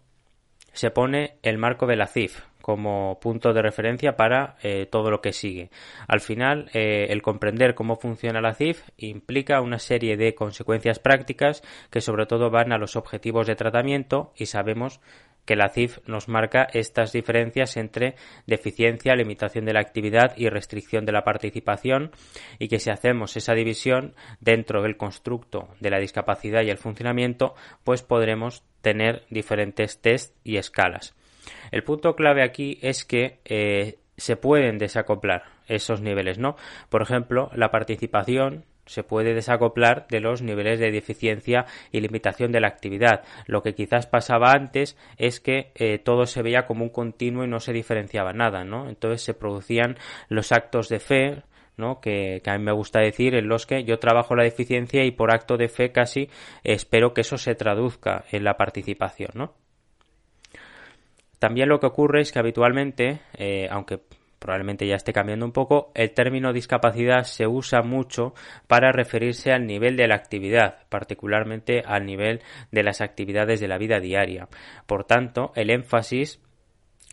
se 0.72 0.90
pone 0.90 1.36
el 1.42 1.58
marco 1.58 1.86
de 1.86 1.96
la 1.96 2.06
CIF 2.08 2.40
como 2.62 3.18
punto 3.20 3.52
de 3.52 3.60
referencia 3.60 4.16
para 4.16 4.56
eh, 4.62 4.86
todo 4.90 5.10
lo 5.10 5.20
que 5.20 5.32
sigue. 5.32 5.70
Al 6.08 6.20
final, 6.20 6.70
eh, 6.72 7.08
el 7.10 7.20
comprender 7.20 7.74
cómo 7.74 7.96
funciona 7.96 8.40
la 8.40 8.54
CIF 8.54 8.88
implica 8.96 9.60
una 9.60 9.78
serie 9.78 10.16
de 10.16 10.34
consecuencias 10.34 10.98
prácticas 10.98 11.62
que 11.90 12.00
sobre 12.00 12.26
todo 12.26 12.50
van 12.50 12.72
a 12.72 12.78
los 12.78 12.96
objetivos 12.96 13.46
de 13.46 13.56
tratamiento 13.56 14.32
y 14.36 14.46
sabemos 14.46 15.00
que 15.44 15.56
la 15.56 15.68
CIF 15.68 15.98
nos 16.06 16.28
marca 16.28 16.68
estas 16.72 17.12
diferencias 17.12 17.76
entre 17.76 18.14
deficiencia, 18.46 19.14
limitación 19.14 19.64
de 19.64 19.72
la 19.72 19.80
actividad 19.80 20.34
y 20.36 20.48
restricción 20.48 21.04
de 21.04 21.12
la 21.12 21.24
participación 21.24 22.12
y 22.58 22.68
que 22.68 22.78
si 22.78 22.90
hacemos 22.90 23.36
esa 23.36 23.54
división 23.54 24.14
dentro 24.40 24.82
del 24.82 24.96
constructo 24.96 25.68
de 25.80 25.90
la 25.90 25.98
discapacidad 25.98 26.62
y 26.62 26.70
el 26.70 26.78
funcionamiento, 26.78 27.54
pues 27.84 28.02
podremos 28.02 28.62
tener 28.82 29.24
diferentes 29.30 30.00
test 30.00 30.36
y 30.44 30.56
escalas. 30.56 31.14
El 31.70 31.84
punto 31.84 32.14
clave 32.14 32.42
aquí 32.42 32.78
es 32.82 33.04
que 33.04 33.40
eh, 33.44 33.98
se 34.16 34.36
pueden 34.36 34.78
desacoplar 34.78 35.44
esos 35.66 36.00
niveles, 36.00 36.38
¿no? 36.38 36.56
Por 36.88 37.02
ejemplo, 37.02 37.50
la 37.54 37.70
participación 37.70 38.64
se 38.86 39.04
puede 39.04 39.34
desacoplar 39.34 40.06
de 40.08 40.20
los 40.20 40.42
niveles 40.42 40.78
de 40.80 40.90
deficiencia 40.90 41.66
y 41.92 42.00
limitación 42.00 42.52
de 42.52 42.60
la 42.60 42.68
actividad. 42.68 43.22
Lo 43.46 43.62
que 43.62 43.74
quizás 43.74 44.06
pasaba 44.06 44.52
antes 44.52 44.96
es 45.18 45.40
que 45.40 45.70
eh, 45.74 45.98
todo 45.98 46.26
se 46.26 46.42
veía 46.42 46.66
como 46.66 46.84
un 46.84 46.90
continuo 46.90 47.44
y 47.44 47.48
no 47.48 47.60
se 47.60 47.72
diferenciaba 47.72 48.32
nada, 48.32 48.64
¿no? 48.64 48.88
Entonces 48.88 49.22
se 49.22 49.34
producían 49.34 49.96
los 50.28 50.52
actos 50.52 50.88
de 50.88 50.98
fe, 50.98 51.42
¿no? 51.76 52.00
Que, 52.00 52.40
que, 52.42 52.50
a 52.50 52.58
mí 52.58 52.64
me 52.64 52.72
gusta 52.72 53.00
decir 53.00 53.34
en 53.34 53.48
los 53.48 53.66
que 53.66 53.84
yo 53.84 53.98
trabajo 53.98 54.34
la 54.34 54.44
deficiencia 54.44 55.04
y 55.04 55.12
por 55.12 55.32
acto 55.32 55.56
de 55.56 55.68
fe 55.68 55.92
casi 55.92 56.28
espero 56.64 57.14
que 57.14 57.22
eso 57.22 57.38
se 57.38 57.54
traduzca 57.54 58.24
en 58.30 58.44
la 58.44 58.56
participación, 58.56 59.30
¿no? 59.34 59.54
También 61.42 61.68
lo 61.68 61.80
que 61.80 61.86
ocurre 61.86 62.20
es 62.20 62.30
que 62.30 62.38
habitualmente, 62.38 63.18
eh, 63.36 63.66
aunque 63.68 63.98
probablemente 64.38 64.86
ya 64.86 64.94
esté 64.94 65.12
cambiando 65.12 65.44
un 65.44 65.50
poco, 65.50 65.90
el 65.96 66.12
término 66.12 66.52
discapacidad 66.52 67.24
se 67.24 67.48
usa 67.48 67.82
mucho 67.82 68.32
para 68.68 68.92
referirse 68.92 69.50
al 69.50 69.66
nivel 69.66 69.96
de 69.96 70.06
la 70.06 70.14
actividad, 70.14 70.86
particularmente 70.88 71.82
al 71.84 72.06
nivel 72.06 72.42
de 72.70 72.84
las 72.84 73.00
actividades 73.00 73.58
de 73.58 73.66
la 73.66 73.76
vida 73.76 73.98
diaria. 73.98 74.46
Por 74.86 75.02
tanto, 75.02 75.50
el 75.56 75.70
énfasis 75.70 76.40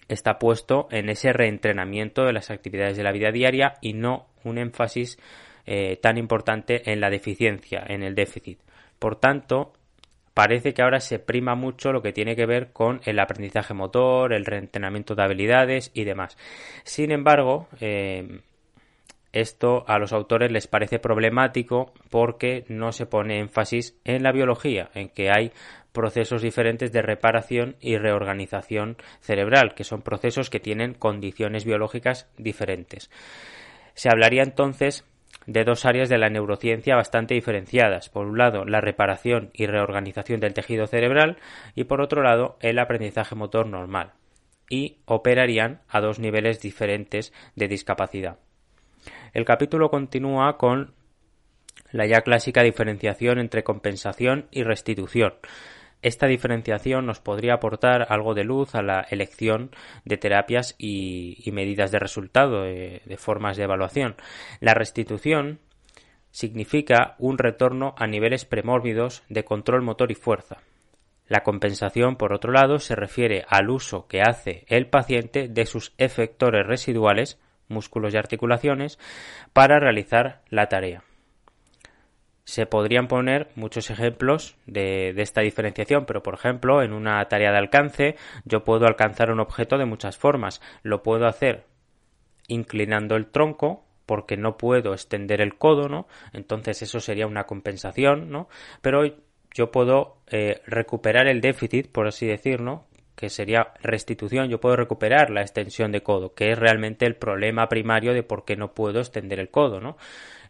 está 0.09 0.37
puesto 0.37 0.87
en 0.91 1.09
ese 1.09 1.33
reentrenamiento 1.33 2.23
de 2.23 2.33
las 2.33 2.51
actividades 2.51 2.97
de 2.97 3.03
la 3.03 3.11
vida 3.11 3.31
diaria 3.31 3.77
y 3.81 3.93
no 3.93 4.27
un 4.43 4.59
énfasis 4.59 5.17
eh, 5.65 5.97
tan 6.03 6.19
importante 6.19 6.91
en 6.91 7.01
la 7.01 7.09
deficiencia, 7.09 7.83
en 7.87 8.03
el 8.03 8.13
déficit. 8.13 8.59
Por 8.99 9.15
tanto, 9.15 9.73
parece 10.39 10.73
que 10.73 10.81
ahora 10.81 11.01
se 11.01 11.19
prima 11.19 11.55
mucho 11.55 11.91
lo 11.91 12.01
que 12.01 12.13
tiene 12.13 12.33
que 12.33 12.45
ver 12.45 12.71
con 12.71 13.01
el 13.03 13.19
aprendizaje 13.19 13.73
motor, 13.73 14.31
el 14.31 14.45
reentrenamiento 14.45 15.13
de 15.13 15.21
habilidades 15.21 15.91
y 15.93 16.05
demás. 16.05 16.37
Sin 16.85 17.11
embargo, 17.11 17.67
eh, 17.81 18.39
esto 19.33 19.83
a 19.85 19.99
los 19.99 20.13
autores 20.13 20.49
les 20.49 20.65
parece 20.65 20.97
problemático 20.97 21.91
porque 22.09 22.63
no 22.69 22.93
se 22.93 23.05
pone 23.05 23.39
énfasis 23.39 23.99
en 24.05 24.23
la 24.23 24.31
biología, 24.31 24.89
en 24.93 25.09
que 25.09 25.29
hay 25.29 25.51
procesos 25.91 26.41
diferentes 26.41 26.93
de 26.93 27.01
reparación 27.01 27.75
y 27.81 27.97
reorganización 27.97 28.95
cerebral, 29.19 29.73
que 29.75 29.83
son 29.83 30.03
procesos 30.03 30.49
que 30.49 30.61
tienen 30.61 30.93
condiciones 30.93 31.65
biológicas 31.65 32.29
diferentes. 32.37 33.11
Se 33.93 34.07
hablaría 34.07 34.43
entonces 34.43 35.03
de 35.49 35.63
dos 35.63 35.85
áreas 35.85 36.09
de 36.09 36.19
la 36.19 36.29
neurociencia 36.29 36.95
bastante 36.95 37.33
diferenciadas. 37.33 38.09
Por 38.09 38.27
un 38.27 38.37
lado, 38.37 38.65
la 38.65 38.81
reparación 38.81 39.49
y 39.53 39.65
reorganización 39.65 40.39
del 40.39 40.53
tejido 40.53 40.85
cerebral 40.85 41.37
y 41.73 41.85
por 41.85 42.01
otro 42.01 42.21
lado, 42.21 42.57
el 42.61 42.77
aprendizaje 42.77 43.33
motor 43.33 43.65
normal. 43.65 44.13
Y 44.69 44.99
operarían 45.05 45.81
a 45.89 46.01
dos 46.01 46.19
niveles 46.19 46.61
diferentes 46.61 47.33
de 47.55 47.67
discapacidad. 47.67 48.37
El 49.33 49.43
capítulo 49.43 49.89
continúa 49.89 50.57
con 50.57 50.93
la 51.91 52.05
ya 52.05 52.21
clásica 52.21 52.61
diferenciación 52.61 53.39
entre 53.39 53.63
compensación 53.63 54.45
y 54.51 54.61
restitución, 54.61 55.33
esta 56.01 56.27
diferenciación 56.27 57.05
nos 57.05 57.19
podría 57.19 57.55
aportar 57.55 58.07
algo 58.09 58.33
de 58.33 58.43
luz 58.43 58.75
a 58.75 58.81
la 58.81 59.05
elección 59.09 59.71
de 60.05 60.17
terapias 60.17 60.75
y, 60.77 61.43
medidas 61.51 61.91
de 61.91 61.99
resultado, 61.99 62.63
de, 62.63 63.01
de 63.05 63.17
formas 63.17 63.57
de 63.57 63.63
evaluación. 63.63 64.15
La 64.61 64.73
restitución 64.73 65.59
significa 66.31 67.15
un 67.17 67.37
retorno 67.37 67.95
a 67.97 68.07
niveles 68.07 68.45
premórbidos 68.45 69.23
de 69.29 69.43
control 69.43 69.81
motor 69.81 70.11
y 70.11 70.15
fuerza. 70.15 70.57
La 71.27 71.43
compensación, 71.43 72.15
por 72.15 72.33
otro 72.33 72.51
lado, 72.51 72.79
se 72.79 72.95
refiere 72.95 73.45
al 73.47 73.69
uso 73.69 74.07
que 74.07 74.21
hace 74.21 74.65
el 74.67 74.87
paciente 74.87 75.47
de 75.47 75.65
sus 75.65 75.93
efectores 75.97 76.65
residuales, 76.65 77.39
músculos 77.67 78.13
y 78.13 78.17
articulaciones, 78.17 78.97
para 79.53 79.79
realizar 79.79 80.41
la 80.49 80.67
tarea 80.69 81.03
se 82.49 82.65
podrían 82.65 83.07
poner 83.07 83.49
muchos 83.53 83.91
ejemplos 83.91 84.55
de, 84.65 85.13
esta 85.17 85.41
diferenciación, 85.41 86.07
pero 86.07 86.23
por 86.23 86.33
ejemplo, 86.33 86.81
en 86.81 86.93
una 86.93 87.23
tarea 87.25 87.51
de 87.51 87.59
alcance, 87.59 88.15
yo 88.43 88.63
puedo 88.63 88.87
alcanzar 88.87 89.29
un 89.29 89.39
objeto 89.39 89.77
de 89.77 89.85
muchas 89.85 90.17
formas. 90.17 90.59
Lo 90.81 91.03
puedo 91.03 91.27
hacer 91.27 91.65
inclinando 92.47 93.15
el 93.15 93.27
tronco, 93.27 93.85
porque 94.07 94.35
no 94.35 94.57
puedo 94.57 94.93
extender 94.93 95.41
el 95.41 95.59
codo, 95.59 95.89
¿no? 95.89 96.07
Entonces 96.33 96.81
eso 96.81 96.99
sería 96.99 97.27
una 97.27 97.43
compensación, 97.43 98.31
¿no? 98.31 98.49
Pero 98.81 99.03
yo 99.53 99.69
puedo 99.69 100.17
eh, 100.31 100.63
recuperar 100.65 101.27
el 101.27 101.41
déficit, 101.41 101.91
por 101.91 102.07
así 102.07 102.25
decirlo, 102.25 102.85
que 103.19 103.29
sería 103.29 103.73
restitución, 103.81 104.47
yo 104.47 104.61
puedo 104.61 104.77
recuperar 104.77 105.29
la 105.29 105.41
extensión 105.41 105.91
de 105.91 106.01
codo, 106.01 106.33
que 106.33 106.53
es 106.53 106.57
realmente 106.57 107.05
el 107.05 107.17
problema 107.17 107.67
primario 107.67 108.13
de 108.13 108.23
por 108.23 108.45
qué 108.45 108.55
no 108.55 108.73
puedo 108.73 108.99
extender 108.99 109.41
el 109.41 109.49
codo, 109.49 109.81
¿no? 109.81 109.97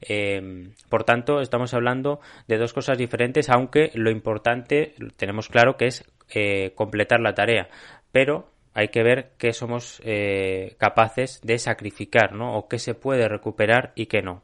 Eh, 0.02 0.70
por 0.88 1.04
tanto, 1.04 1.42
estamos 1.42 1.74
hablando 1.74 2.20
de 2.48 2.60
dos 2.60 2.72
cosas 2.72 3.00
diferentes, 3.00 3.50
aunque 3.50 3.90
lo 3.96 4.12
importante 4.12 4.94
tenemos 5.18 5.50
claro 5.50 5.78
que 5.78 5.88
es 5.88 6.06
eh, 6.30 6.74
completar 6.76 7.22
la 7.22 7.34
tarea, 7.34 7.70
pero 8.12 8.52
hay 8.76 8.90
que 8.90 9.02
ver 9.02 9.32
qué 9.40 9.52
somos 9.52 10.00
eh, 10.06 10.76
capaces 10.78 11.42
de 11.42 11.58
sacrificar, 11.58 12.34
¿no? 12.34 12.56
O 12.56 12.68
qué 12.68 12.78
se 12.78 12.94
puede 12.94 13.28
recuperar 13.28 13.94
y 13.96 14.06
qué 14.06 14.22
no. 14.22 14.44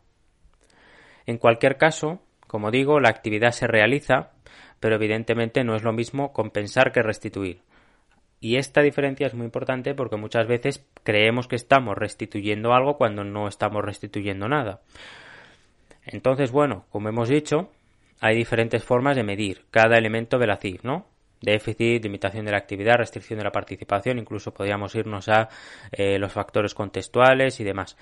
En 1.28 1.38
cualquier 1.38 1.78
caso, 1.78 2.24
como 2.48 2.72
digo, 2.72 3.00
la 3.00 3.10
actividad 3.10 3.52
se 3.52 3.68
realiza, 3.68 4.32
pero 4.80 4.96
evidentemente 4.96 5.64
no 5.64 5.76
es 5.76 5.84
lo 5.84 5.94
mismo 5.94 6.34
compensar 6.34 6.92
que 6.92 7.04
restituir. 7.04 7.62
Y 8.40 8.58
esta 8.58 8.82
diferencia 8.82 9.28
es 9.28 9.34
muy 9.34 9.46
importante 9.46 9.96
porque 9.96 10.18
muchas 10.18 10.48
veces 10.48 10.86
creemos 11.04 11.48
que 11.48 11.56
estamos 11.56 11.98
restituyendo 11.98 12.74
algo 12.74 12.98
cuando 12.98 13.24
no 13.24 13.48
estamos 13.48 13.84
restituyendo 13.84 14.48
nada. 14.48 14.82
Entonces, 16.06 16.52
bueno, 16.52 16.86
como 16.90 17.10
hemos 17.10 17.30
dicho, 17.30 17.72
hay 18.20 18.36
diferentes 18.36 18.84
formas 18.84 19.16
de 19.16 19.24
medir 19.24 19.66
cada 19.72 19.98
elemento 19.98 20.38
de 20.38 20.48
la 20.48 20.58
CIF, 20.58 20.84
¿no? 20.84 21.08
Déficit, 21.42 22.04
limitación 22.04 22.46
de 22.46 22.52
la 22.52 22.58
actividad, 22.58 22.98
restricción 22.98 23.40
de 23.40 23.46
la 23.46 23.52
participación, 23.52 24.20
incluso 24.20 24.54
podríamos 24.54 24.96
irnos 24.96 25.28
a 25.28 25.50
eh, 25.92 26.18
los 26.18 26.32
factores 26.32 26.74
contextuales 26.74 27.60
y 27.60 27.64
demás. 27.64 27.98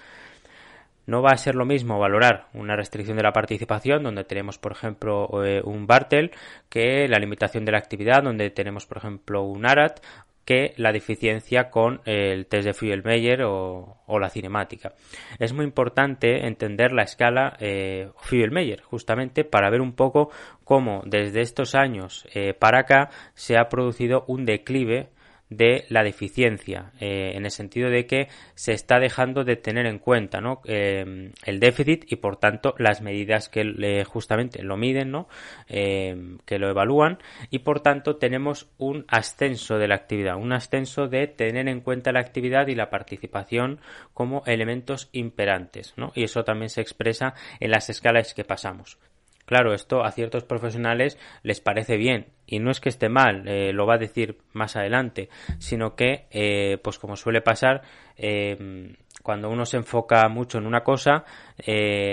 No 1.06 1.22
va 1.22 1.32
a 1.32 1.38
ser 1.38 1.56
lo 1.56 1.66
mismo 1.66 2.00
valorar 2.00 2.48
una 2.54 2.76
restricción 2.76 3.18
de 3.18 3.24
la 3.24 3.34
participación, 3.34 4.04
donde 4.04 4.24
tenemos, 4.24 4.58
por 4.58 4.72
ejemplo, 4.72 5.28
eh, 5.44 5.62
un 5.64 5.86
Bartel, 5.86 6.32
que 6.70 7.08
la 7.08 7.20
limitación 7.20 7.66
de 7.66 7.74
la 7.74 7.78
actividad, 7.78 8.24
donde 8.24 8.50
tenemos, 8.50 8.86
por 8.86 8.98
ejemplo, 8.98 9.44
un 9.44 9.66
ARAT, 9.66 10.00
que 10.46 10.74
la 10.78 10.92
deficiencia 10.92 11.70
con 11.70 12.02
el 12.06 12.48
test 12.48 12.66
de 12.66 12.74
Fuel-Meyer 12.74 13.44
o, 13.44 14.00
la 14.20 14.30
cinemática. 14.30 14.94
Es 15.40 15.54
muy 15.54 15.66
importante 15.66 16.46
entender 16.46 16.92
la 16.92 17.04
escala 17.04 17.58
eh, 17.60 18.10
Fuel-Meyer, 18.18 18.82
justamente 18.82 19.44
para 19.44 19.70
ver 19.70 19.82
un 19.82 19.94
poco 19.94 20.30
cómo 20.64 21.02
desde 21.06 21.42
estos 21.42 21.74
años 21.76 22.28
eh, 22.34 22.54
para 22.54 22.82
acá 22.82 23.10
se 23.34 23.58
ha 23.58 23.70
producido 23.70 24.24
un 24.28 24.46
declive 24.46 25.10
de 25.58 25.86
la 25.90 26.04
deficiencia, 26.04 26.92
eh, 27.00 27.34
en 27.36 27.46
el 27.46 27.52
sentido 27.52 27.90
de 27.90 28.06
que 28.06 28.28
se 28.56 28.74
está 28.74 29.00
dejando 29.00 29.44
de 29.44 29.56
tener 29.56 29.86
en 29.86 30.00
cuenta 30.00 30.42
¿no? 30.42 30.62
Eh, 30.66 31.32
el 31.46 31.60
déficit 31.60 32.12
y 32.12 32.18
por 32.18 32.38
tanto 32.38 32.76
las 32.78 33.02
medidas 33.02 33.50
que 33.50 34.04
justamente 34.06 34.64
lo 34.64 34.78
miden, 34.78 35.12
¿no? 35.12 35.28
Eh, 35.68 36.38
que 36.46 36.60
lo 36.60 36.70
evalúan 36.70 37.20
y 37.50 37.60
por 37.60 37.82
tanto 37.82 38.18
tenemos 38.18 38.70
un 38.78 39.06
ascenso 39.08 39.78
de 39.78 39.88
la 39.88 39.96
actividad, 39.96 40.38
un 40.38 40.54
ascenso 40.54 41.08
de 41.08 41.28
tener 41.28 41.68
en 41.68 41.82
cuenta 41.82 42.12
la 42.12 42.20
actividad 42.20 42.68
y 42.68 42.76
la 42.76 42.90
participación 42.90 43.80
como 44.14 44.44
elementos 44.46 45.10
imperantes, 45.12 45.94
¿no? 45.98 46.12
y 46.16 46.24
eso 46.24 46.44
también 46.44 46.70
se 46.70 46.82
expresa 46.82 47.34
en 47.60 47.72
las 47.72 47.90
escalas 47.90 48.34
que 48.34 48.44
pasamos. 48.44 48.98
Claro, 49.46 49.74
esto 49.74 50.04
a 50.04 50.12
ciertos 50.12 50.46
profesionales 50.46 51.18
les 51.44 51.60
parece 51.60 51.98
bien 51.98 52.28
y 52.48 52.60
no 52.60 52.72
es 52.72 52.80
que 52.80 52.90
esté 52.90 53.10
mal, 53.10 53.48
eh, 53.48 53.74
lo 53.74 53.86
va 53.86 53.96
a 53.96 53.98
decir 53.98 54.38
más 54.54 54.76
adelante, 54.76 55.30
sino 55.60 55.96
que, 55.96 56.28
eh, 56.32 56.78
pues 56.82 56.98
como 56.98 57.16
suele 57.16 57.42
pasar, 57.42 57.82
eh, 58.18 58.96
cuando 59.22 59.50
uno 59.50 59.66
se 59.66 59.78
enfoca 59.78 60.28
mucho 60.30 60.58
en 60.58 60.66
una 60.66 60.84
cosa, 60.84 61.26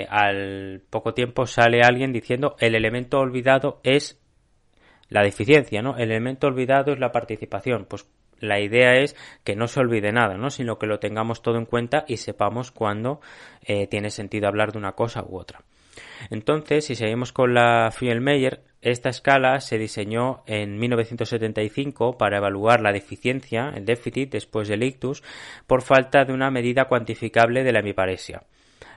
al 0.08 0.82
poco 0.90 1.12
tiempo 1.12 1.46
sale 1.46 1.82
alguien 1.82 2.12
diciendo 2.12 2.56
el 2.60 2.74
elemento 2.74 3.18
olvidado 3.18 3.80
es 3.82 4.20
la 5.08 5.22
deficiencia, 5.22 5.82
¿no? 5.82 5.96
El 5.96 6.12
elemento 6.12 6.46
olvidado 6.46 6.92
es 6.92 7.00
la 7.00 7.10
participación. 7.10 7.86
Pues 7.86 8.08
la 8.38 8.60
idea 8.60 8.94
es 8.94 9.16
que 9.42 9.56
no 9.56 9.66
se 9.66 9.80
olvide 9.80 10.12
nada, 10.12 10.36
¿no? 10.36 10.50
Sino 10.50 10.78
que 10.78 10.86
lo 10.86 11.00
tengamos 11.00 11.42
todo 11.42 11.58
en 11.58 11.66
cuenta 11.66 12.04
y 12.06 12.18
sepamos 12.18 12.70
cuándo 12.70 13.20
tiene 13.88 14.10
sentido 14.10 14.46
hablar 14.46 14.70
de 14.70 14.78
una 14.78 14.92
cosa 14.92 15.24
u 15.26 15.36
otra. 15.36 15.64
Entonces, 16.30 16.84
si 16.84 16.94
seguimos 16.94 17.32
con 17.32 17.54
la 17.54 17.90
Friel-Meyer, 17.90 18.60
esta 18.82 19.10
escala 19.10 19.60
se 19.60 19.76
diseñó 19.76 20.42
en 20.46 20.78
1975 20.78 22.16
para 22.16 22.38
evaluar 22.38 22.80
la 22.80 22.92
deficiencia, 22.92 23.72
el 23.74 23.84
déficit 23.84 24.30
después 24.32 24.68
del 24.68 24.82
ictus, 24.82 25.22
por 25.66 25.82
falta 25.82 26.24
de 26.24 26.32
una 26.32 26.50
medida 26.50 26.86
cuantificable 26.86 27.62
de 27.62 27.72
la 27.72 27.80
hemiparesia. 27.80 28.44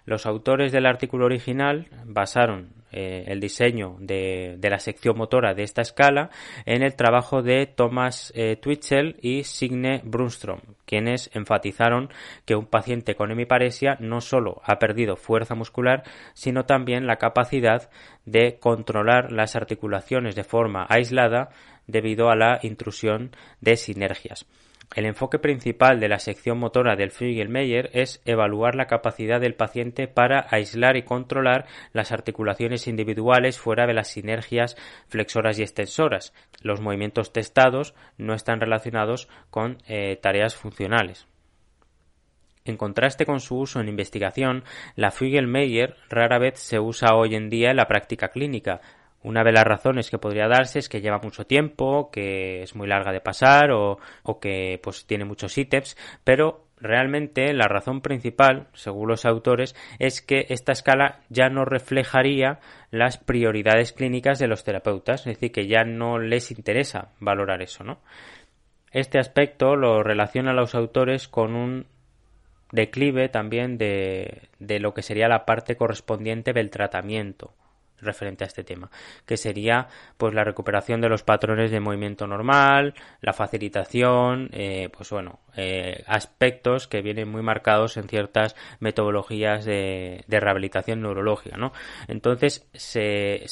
Los 0.06 0.26
autores 0.26 0.72
del 0.72 0.86
artículo 0.86 1.26
original 1.26 1.88
basaron 2.06 2.83
eh, 2.94 3.26
el 3.28 3.40
diseño 3.40 3.98
de, 4.00 4.58
la 4.62 4.80
sección 4.80 5.18
motora 5.18 5.54
de 5.54 5.64
esta 5.64 5.82
escala 5.82 6.30
en 6.66 6.84
el 6.84 6.96
trabajo 6.96 7.42
de 7.42 7.66
Thomas 7.66 8.32
eh, 8.36 8.56
Twitchell 8.56 9.18
y 9.22 9.44
Signe 9.44 10.02
Brunstrom, 10.04 10.60
quienes 10.86 11.30
enfatizaron 11.34 12.10
que 12.46 12.56
un 12.56 12.68
paciente 12.68 13.16
con 13.16 13.32
hemiparesia 13.32 13.98
no 14.00 14.22
solo 14.22 14.62
ha 14.64 14.80
perdido 14.80 15.16
fuerza 15.16 15.56
muscular, 15.56 16.04
sino 16.34 16.66
también 16.66 17.08
la 17.08 17.18
capacidad 17.18 17.90
de 18.26 18.58
controlar 18.60 19.32
las 19.32 19.56
articulaciones 19.56 20.36
de 20.36 20.44
forma 20.44 20.86
aislada 20.88 21.50
debido 21.88 22.30
a 22.30 22.36
la 22.36 22.60
intrusión 22.62 23.32
de 23.60 23.76
sinergias. 23.76 24.46
El 24.94 25.06
enfoque 25.06 25.40
principal 25.40 26.00
de 26.00 26.08
la 26.08 26.20
sección 26.20 26.60
motora 26.60 26.96
del 26.96 27.10
Flügel-Meyer 27.10 27.90
es 27.94 28.22
evaluar 28.26 28.76
la 28.76 28.86
capacidad 28.86 29.42
del 29.42 29.56
paciente 29.56 30.08
para 30.08 30.46
aislar 30.52 30.98
y 30.98 31.04
controlar 31.04 31.66
las 31.94 32.12
articulaciones 32.12 32.88
individuales 32.88 33.58
fuera 33.58 33.88
de 33.88 33.94
las 33.94 34.10
sinergias 34.10 34.78
flexoras 35.08 35.58
y 35.58 35.64
extensoras. 35.64 36.34
Los 36.62 36.80
movimientos 36.80 37.34
testados 37.34 37.96
no 38.18 38.36
están 38.36 38.60
relacionados 38.60 39.30
con 39.50 39.80
eh, 39.88 40.18
tareas 40.22 40.56
funcionales. 40.56 41.26
En 42.66 42.78
contraste 42.78 43.26
con 43.26 43.42
su 43.42 43.58
uso 43.58 43.82
en 43.82 43.90
investigación, 43.90 44.64
la 44.96 45.12
Flügel-Meyer 45.12 45.96
rara 46.08 46.38
vez 46.38 46.60
se 46.60 46.80
usa 46.80 47.16
hoy 47.16 47.36
en 47.36 47.50
día 47.50 47.72
en 47.72 47.78
la 47.78 47.88
práctica 47.88 48.30
clínica, 48.30 48.80
una 49.24 49.44
de 49.44 49.52
las 49.52 49.64
razones 49.64 50.10
que 50.10 50.18
podría 50.18 50.48
darse 50.48 50.80
es 50.80 50.90
que 50.90 51.02
lleva 51.02 51.20
mucho 51.20 51.46
tiempo, 51.46 52.12
que 52.12 52.62
es 52.62 52.76
muy 52.76 52.88
larga 52.88 53.12
de 53.12 53.22
pasar 53.22 53.72
o, 53.72 53.98
que 54.42 54.80
pues 54.84 55.06
tiene 55.06 55.26
muchos 55.26 55.58
ítems, 55.58 55.98
pero 56.24 56.66
realmente 56.78 57.54
la 57.54 57.68
razón 57.68 58.02
principal, 58.02 58.68
según 58.74 59.08
los 59.08 59.26
autores, 59.26 59.76
es 60.00 60.22
que 60.22 60.48
esta 60.50 60.74
escala 60.74 61.22
ya 61.30 61.48
no 61.50 61.64
reflejaría 61.64 62.60
las 62.92 63.18
prioridades 63.18 63.94
clínicas 63.94 64.40
de 64.40 64.48
los 64.48 64.64
terapeutas, 64.66 65.22
es 65.22 65.36
decir, 65.36 65.52
que 65.52 65.68
ya 65.68 65.86
no 65.86 66.20
les 66.20 66.52
interesa 66.52 67.10
valorar 67.20 67.62
eso, 67.62 67.84
¿no? 67.84 68.00
Este 68.92 69.18
aspecto 69.18 69.76
lo 69.76 70.04
relacionan 70.04 70.56
los 70.56 70.76
autores 70.76 71.28
con 71.28 71.56
un 71.56 71.88
declive 72.72 73.30
también 73.30 73.78
de, 73.78 74.50
de 74.60 74.80
lo 74.80 74.94
que 74.94 75.02
sería 75.02 75.28
la 75.28 75.46
parte 75.46 75.78
correspondiente 75.78 76.54
del 76.54 76.70
tratamiento 76.70 77.54
referente 78.02 78.44
a 78.44 78.48
este 78.48 78.64
tema, 78.64 78.90
que 79.26 79.38
sería 79.38 79.88
pues 80.18 80.34
la 80.34 80.44
recuperación 80.44 81.02
de 81.02 81.10
los 81.10 81.24
patrones 81.24 81.72
de 81.72 81.80
movimiento 81.80 82.28
normal, 82.28 82.94
la 83.22 83.34
facilitación, 83.34 84.50
eh, 84.52 84.90
pues 84.96 85.10
bueno, 85.10 85.40
eh, 85.56 86.04
aspectos 86.08 86.88
que 86.88 87.02
vienen 87.02 87.30
muy 87.30 87.42
marcados 87.42 87.98
en 87.98 88.08
ciertas 88.08 88.56
metodologías 88.80 89.66
de, 89.66 90.24
rehabilitación 90.28 91.02
neurológica, 91.02 91.58
¿no? 91.58 91.72
Entonces 92.08 92.68
se, 92.74 93.46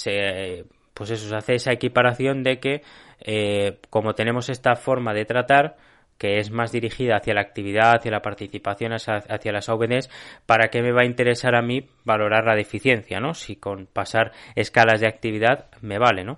pues 0.94 1.10
eso 1.12 1.30
se 1.30 1.36
hace 1.36 1.56
esa 1.56 1.72
equiparación 1.72 2.44
de 2.44 2.60
que 2.60 2.82
eh, 3.22 3.80
como 3.90 4.16
tenemos 4.16 4.50
esta 4.50 4.76
forma 4.76 5.14
de 5.14 5.26
tratar 5.26 5.78
que 6.22 6.38
es 6.38 6.52
más 6.52 6.72
dirigida 6.72 7.16
hacia 7.16 7.34
la 7.34 7.42
actividad, 7.42 7.96
hacia 7.96 8.12
la 8.12 8.22
participación, 8.22 8.94
hacia 8.94 9.52
las 9.52 9.70
AVDs, 9.70 10.08
¿para 10.46 10.68
qué 10.68 10.84
me 10.84 10.92
va 10.92 11.02
a 11.02 11.06
interesar 11.06 11.56
a 11.56 11.64
mí 11.64 11.88
valorar 12.04 12.46
la 12.46 12.56
deficiencia, 12.56 13.20
¿no? 13.20 13.34
Si 13.34 13.56
con 13.56 13.88
pasar 13.88 14.32
escalas 14.54 15.02
de 15.02 15.08
actividad 15.08 15.66
me 15.82 15.98
vale, 15.98 16.24
¿no? 16.24 16.38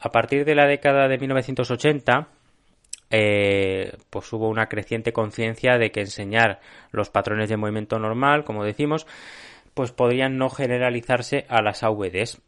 A 0.00 0.10
partir 0.10 0.44
de 0.44 0.56
la 0.56 0.66
década 0.66 1.06
de 1.06 1.18
1980, 1.18 2.26
eh, 3.10 3.92
pues 4.10 4.32
hubo 4.32 4.48
una 4.48 4.66
creciente 4.66 5.12
conciencia 5.12 5.78
de 5.78 5.92
que 5.92 6.00
enseñar 6.00 6.58
los 6.90 7.08
patrones 7.08 7.50
de 7.50 7.56
movimiento 7.56 8.00
normal, 8.00 8.42
como 8.42 8.64
decimos, 8.64 9.06
pues 9.74 9.92
podrían 9.92 10.38
no 10.38 10.50
generalizarse 10.50 11.46
a 11.48 11.62
las 11.62 11.84
AVDs. 11.84 12.42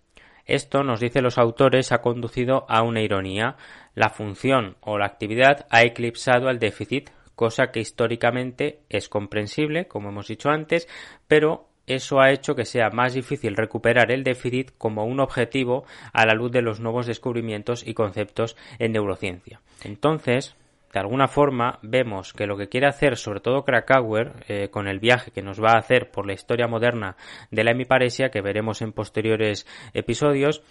Esto, 0.47 0.83
nos 0.83 1.01
dicen 1.01 1.25
los 1.25 1.39
autores, 1.39 1.93
ha 1.93 2.03
conducido 2.03 2.67
a 2.69 2.83
una 2.83 3.01
ironía. 3.01 3.57
La 3.95 4.11
función 4.11 4.77
o 4.81 4.99
la 4.99 5.07
actividad 5.07 5.67
ha 5.71 5.83
eclipsado 5.83 6.49
al 6.49 6.59
déficit, 6.59 7.11
cosa 7.35 7.71
que 7.71 7.81
históricamente 7.81 8.81
es 8.89 9.09
comprensible, 9.09 9.87
como 9.87 10.09
hemos 10.09 10.29
dicho 10.29 10.51
antes, 10.51 10.89
pero 11.29 11.69
eso 11.87 12.21
ha 12.21 12.31
hecho 12.31 12.55
que 12.55 12.65
sea 12.65 12.91
más 12.91 13.15
difícil 13.15 13.57
recuperar 13.57 14.13
el 14.13 14.23
déficit 14.23 14.71
como 14.79 15.05
un 15.05 15.21
objetivo 15.21 15.85
a 16.13 16.25
la 16.27 16.35
luz 16.35 16.53
de 16.53 16.63
los 16.63 16.81
nuevos 16.81 17.07
descubrimientos 17.07 17.87
y 17.87 17.95
conceptos 17.95 18.57
en 18.79 18.93
neurociencia. 18.93 19.61
Entonces, 19.83 20.57
de 20.93 21.01
alguna 21.01 21.27
forma 21.27 21.79
vemos 21.83 22.33
que 22.33 22.47
lo 22.47 22.57
que 22.57 22.69
quiere 22.69 22.87
hacer 22.87 23.17
sobre 23.17 23.41
todo 23.41 23.65
Krakauer 23.65 24.33
eh, 24.49 24.69
con 24.69 24.89
el 24.89 25.01
viaje 25.01 25.31
que 25.31 25.43
nos 25.43 25.63
va 25.63 25.73
a 25.73 25.79
hacer 25.79 26.11
por 26.11 26.27
la 26.27 26.35
historia 26.35 26.69
moderna 26.69 27.17
de 27.51 27.65
la 27.65 27.71
hemiparesia 27.71 28.31
que 28.31 28.43
veremos 28.43 28.83
en 28.83 28.93
posteriores 28.93 29.67
episodios 29.95 30.63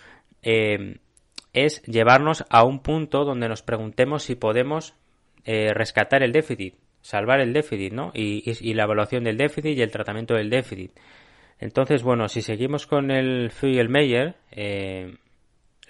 eh, 0.44 1.00
es 1.54 1.82
llevarnos 1.84 2.46
a 2.50 2.64
un 2.64 2.80
punto 2.82 3.26
donde 3.26 3.50
nos 3.50 3.64
preguntemos 3.64 4.24
si 4.24 4.36
podemos 4.36 4.96
eh, 5.44 5.74
rescatar 5.74 6.24
el 6.24 6.32
déficit, 6.32 6.76
salvar 7.02 7.42
el 7.42 7.52
déficit, 7.52 7.92
¿no? 7.92 8.12
Y, 8.14 8.74
la 8.74 8.84
evaluación 8.84 9.24
del 9.24 9.38
déficit 9.38 9.78
y 9.78 9.82
el 9.82 9.92
tratamiento 9.92 10.36
del 10.36 10.50
déficit. 10.50 10.92
Entonces, 11.60 12.04
bueno, 12.04 12.30
si 12.30 12.42
seguimos 12.42 12.88
con 12.88 13.12
el 13.12 13.52
Fugel-Meyer, 13.52 14.36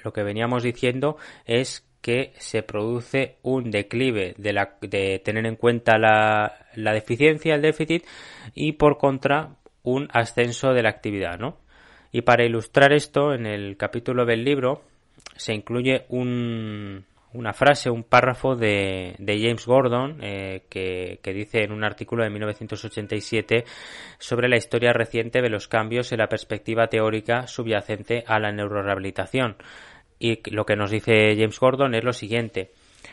lo 0.03 0.13
que 0.13 0.23
veníamos 0.23 0.63
diciendo 0.63 1.17
es 1.45 1.85
que 2.01 2.33
se 2.37 2.63
produce 2.63 3.35
un 3.43 3.71
declive 3.71 4.33
de, 4.37 5.21
tener 5.23 5.45
en 5.45 5.55
cuenta 5.55 5.97
la, 5.97 6.65
la, 6.75 6.93
deficiencia, 6.93 7.55
el 7.55 7.61
déficit, 7.61 8.03
y 8.55 8.73
por 8.73 8.97
contra 8.97 9.55
un 9.83 10.07
ascenso 10.11 10.73
de 10.73 10.83
la 10.83 10.89
actividad, 10.89 11.39
¿no? 11.39 11.57
Y 12.11 12.21
para 12.21 12.43
ilustrar 12.43 12.91
esto, 12.91 13.33
en 13.33 13.45
el 13.45 13.77
capítulo 13.77 14.25
del 14.25 14.43
libro 14.43 14.83
se 15.37 15.53
incluye 15.53 16.05
un, 16.09 17.05
una 17.33 17.53
frase, 17.53 17.89
un 17.89 18.03
párrafo 18.03 18.55
de, 18.55 19.15
de 19.17 19.39
James 19.39 19.65
Gordon 19.65 20.17
eh, 20.21 20.63
que, 20.69 21.19
que, 21.23 21.33
dice 21.33 21.63
en 21.63 21.71
un 21.71 21.83
artículo 21.83 22.23
de 22.23 22.29
1987 22.29 23.63
sobre 24.19 24.49
la 24.49 24.57
historia 24.57 24.91
reciente 24.91 25.41
de 25.41 25.49
los 25.49 25.67
cambios 25.67 26.11
en 26.11 26.19
la 26.19 26.27
perspectiva 26.27 26.87
teórica 26.87 27.47
subyacente 27.47 28.23
a 28.27 28.39
la 28.39 28.51
neurorehabilitación. 28.51 29.55
Y 30.21 30.39
lo 30.51 30.67
que 30.67 30.75
nos 30.75 30.91
dice 30.91 31.35
James 31.35 31.59
Gordon 31.59 31.95
es 31.95 32.03
lo 32.03 32.13
siguiente. 32.13 32.71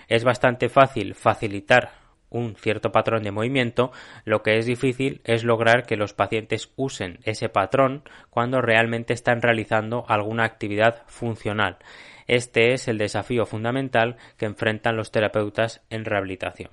Es 0.09 0.25
bastante 0.25 0.69
fácil 0.69 1.15
facilitar 1.15 1.93
un 2.29 2.55
cierto 2.55 2.93
patrón 2.93 3.23
de 3.23 3.31
movimiento, 3.31 3.91
lo 4.27 4.43
que 4.43 4.59
es 4.59 4.67
difícil 4.67 5.23
es 5.25 5.43
lograr 5.43 5.87
que 5.87 5.97
los 5.97 6.13
pacientes 6.13 6.71
usen 6.77 7.21
ese 7.25 7.49
patrón 7.49 8.03
cuando 8.29 8.61
realmente 8.61 9.15
están 9.15 9.41
realizando 9.41 10.05
alguna 10.07 10.45
actividad 10.45 11.05
funcional. 11.07 11.79
Este 12.27 12.75
es 12.75 12.87
el 12.89 12.99
desafío 12.99 13.47
fundamental 13.47 14.17
que 14.37 14.45
enfrentan 14.45 14.99
los 14.99 15.11
terapeutas 15.11 15.81
en 15.89 16.05
rehabilitación. 16.05 16.73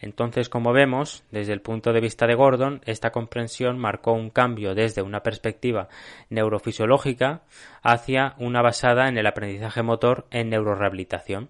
Entonces, 0.00 0.48
como 0.48 0.72
vemos, 0.72 1.24
desde 1.30 1.52
el 1.52 1.62
punto 1.62 1.92
de 1.92 2.00
vista 2.00 2.26
de 2.26 2.34
Gordon, 2.34 2.82
esta 2.84 3.10
comprensión 3.10 3.78
marcó 3.78 4.12
un 4.12 4.30
cambio 4.30 4.74
desde 4.74 5.02
una 5.02 5.22
perspectiva 5.22 5.88
neurofisiológica 6.28 7.42
hacia 7.82 8.34
una 8.38 8.60
basada 8.60 9.08
en 9.08 9.16
el 9.16 9.26
aprendizaje 9.26 9.82
motor 9.82 10.26
en 10.30 10.50
neurorehabilitación. 10.50 11.48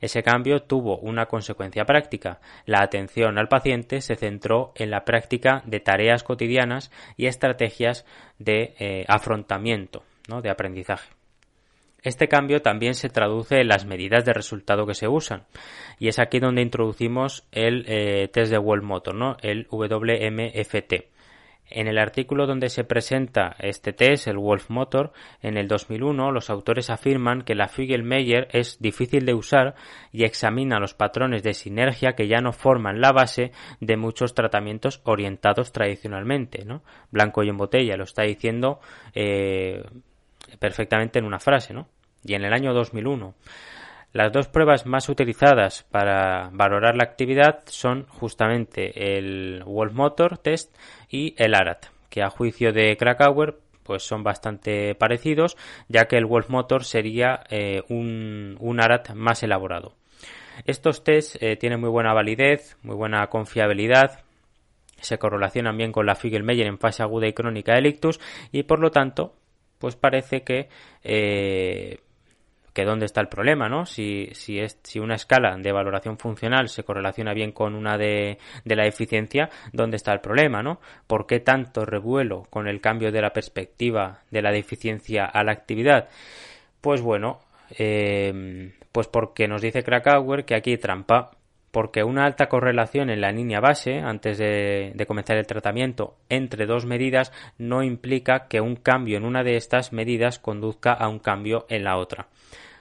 Ese 0.00 0.22
cambio 0.22 0.62
tuvo 0.62 0.98
una 0.98 1.26
consecuencia 1.26 1.84
práctica. 1.84 2.40
La 2.66 2.82
atención 2.82 3.38
al 3.38 3.48
paciente 3.48 4.00
se 4.00 4.16
centró 4.16 4.72
en 4.74 4.90
la 4.90 5.04
práctica 5.04 5.62
de 5.66 5.80
tareas 5.80 6.24
cotidianas 6.24 6.90
y 7.16 7.26
estrategias 7.26 8.04
de 8.38 8.74
eh, 8.78 9.04
afrontamiento, 9.08 10.02
¿no? 10.28 10.42
de 10.42 10.50
aprendizaje. 10.50 11.17
Este 12.02 12.28
cambio 12.28 12.62
también 12.62 12.94
se 12.94 13.08
traduce 13.08 13.60
en 13.60 13.68
las 13.68 13.84
medidas 13.84 14.24
de 14.24 14.32
resultado 14.32 14.86
que 14.86 14.94
se 14.94 15.08
usan. 15.08 15.44
Y 15.98 16.08
es 16.08 16.18
aquí 16.18 16.38
donde 16.38 16.62
introducimos 16.62 17.46
el 17.50 17.84
eh, 17.88 18.28
test 18.28 18.52
de 18.52 18.58
Wolf 18.58 18.84
Motor, 18.84 19.14
¿no? 19.14 19.36
el 19.42 19.66
WMFT. 19.70 21.08
En 21.70 21.86
el 21.86 21.98
artículo 21.98 22.46
donde 22.46 22.70
se 22.70 22.84
presenta 22.84 23.54
este 23.58 23.92
test, 23.92 24.26
el 24.26 24.38
Wolf 24.38 24.70
Motor, 24.70 25.12
en 25.42 25.58
el 25.58 25.68
2001, 25.68 26.32
los 26.32 26.48
autores 26.48 26.88
afirman 26.88 27.42
que 27.42 27.54
la 27.54 27.68
Fugel-Meyer 27.68 28.48
es 28.52 28.78
difícil 28.80 29.26
de 29.26 29.34
usar 29.34 29.74
y 30.10 30.24
examina 30.24 30.78
los 30.78 30.94
patrones 30.94 31.42
de 31.42 31.52
sinergia 31.52 32.14
que 32.14 32.26
ya 32.26 32.40
no 32.40 32.52
forman 32.52 33.02
la 33.02 33.12
base 33.12 33.52
de 33.80 33.96
muchos 33.98 34.34
tratamientos 34.34 35.02
orientados 35.04 35.70
tradicionalmente. 35.70 36.64
¿no? 36.64 36.82
Blanco 37.10 37.42
y 37.42 37.50
en 37.50 37.58
botella, 37.58 37.98
lo 37.98 38.04
está 38.04 38.22
diciendo 38.22 38.80
eh, 39.14 39.82
perfectamente 40.58 41.18
en 41.18 41.24
una 41.24 41.38
frase, 41.38 41.72
¿no? 41.74 41.88
Y 42.24 42.34
en 42.34 42.44
el 42.44 42.52
año 42.52 42.74
2001. 42.74 43.34
Las 44.12 44.32
dos 44.32 44.48
pruebas 44.48 44.86
más 44.86 45.08
utilizadas 45.08 45.84
para 45.90 46.48
valorar 46.52 46.96
la 46.96 47.04
actividad 47.04 47.60
son 47.66 48.06
justamente 48.08 49.16
el 49.18 49.62
Wolf 49.64 49.92
Motor 49.92 50.38
Test 50.38 50.74
y 51.10 51.34
el 51.36 51.54
ARAT, 51.54 51.86
que 52.08 52.22
a 52.22 52.30
juicio 52.30 52.72
de 52.72 52.96
Krakauer 52.96 53.58
pues 53.82 54.02
son 54.02 54.22
bastante 54.22 54.94
parecidos, 54.94 55.56
ya 55.88 56.06
que 56.06 56.16
el 56.16 56.26
Wolf 56.26 56.48
Motor 56.50 56.84
sería 56.84 57.40
eh, 57.48 57.82
un, 57.88 58.56
un, 58.60 58.80
ARAT 58.80 59.14
más 59.14 59.42
elaborado. 59.42 59.94
Estos 60.64 61.04
tests 61.04 61.38
eh, 61.40 61.56
tienen 61.56 61.80
muy 61.80 61.88
buena 61.88 62.12
validez, 62.12 62.76
muy 62.82 62.96
buena 62.96 63.26
confiabilidad, 63.28 64.24
se 65.00 65.18
correlacionan 65.18 65.76
bien 65.76 65.92
con 65.92 66.06
la 66.06 66.14
Figel-Meyer 66.14 66.66
en 66.66 66.78
fase 66.78 67.02
aguda 67.02 67.28
y 67.28 67.32
crónica 67.32 67.74
del 67.74 67.86
ictus 67.86 68.20
y 68.52 68.64
por 68.64 68.80
lo 68.80 68.90
tanto 68.90 69.34
pues 69.78 69.96
parece 69.96 70.42
que 70.42 70.68
eh, 71.02 71.98
que 72.78 72.84
dónde 72.84 73.06
está 73.06 73.20
el 73.20 73.26
problema, 73.26 73.68
¿no? 73.68 73.86
Si, 73.86 74.28
si, 74.34 74.60
es, 74.60 74.78
si 74.84 75.00
una 75.00 75.16
escala 75.16 75.56
de 75.56 75.72
valoración 75.72 76.16
funcional 76.16 76.68
se 76.68 76.84
correlaciona 76.84 77.34
bien 77.34 77.50
con 77.50 77.74
una 77.74 77.98
de, 77.98 78.38
de 78.64 78.76
la 78.76 78.86
eficiencia, 78.86 79.50
¿dónde 79.72 79.96
está 79.96 80.12
el 80.12 80.20
problema, 80.20 80.62
¿no? 80.62 80.78
¿Por 81.08 81.26
qué 81.26 81.40
tanto 81.40 81.84
revuelo 81.84 82.44
con 82.50 82.68
el 82.68 82.80
cambio 82.80 83.10
de 83.10 83.20
la 83.20 83.32
perspectiva 83.32 84.20
de 84.30 84.42
la 84.42 84.52
deficiencia 84.52 85.24
a 85.24 85.42
la 85.42 85.50
actividad? 85.50 86.08
Pues 86.80 87.00
bueno, 87.00 87.40
eh, 87.76 88.72
pues 88.92 89.08
porque 89.08 89.48
nos 89.48 89.60
dice 89.60 89.82
Krakauer 89.82 90.44
que 90.44 90.54
aquí 90.54 90.76
trampa, 90.76 91.32
porque 91.70 92.02
una 92.02 92.24
alta 92.24 92.48
correlación 92.48 93.10
en 93.10 93.20
la 93.20 93.32
línea 93.32 93.60
base, 93.60 93.98
antes 93.98 94.38
de, 94.38 94.92
de, 94.94 95.06
comenzar 95.06 95.36
el 95.36 95.46
tratamiento, 95.46 96.16
entre 96.28 96.66
dos 96.66 96.86
medidas 96.86 97.32
no 97.58 97.82
implica 97.82 98.48
que 98.48 98.60
un 98.60 98.76
cambio 98.76 99.18
en 99.18 99.24
una 99.24 99.42
de 99.42 99.56
estas 99.56 99.92
medidas 99.92 100.38
conduzca 100.38 100.92
a 100.92 101.08
un 101.08 101.18
cambio 101.18 101.66
en 101.68 101.84
la 101.84 101.96
otra. 101.96 102.28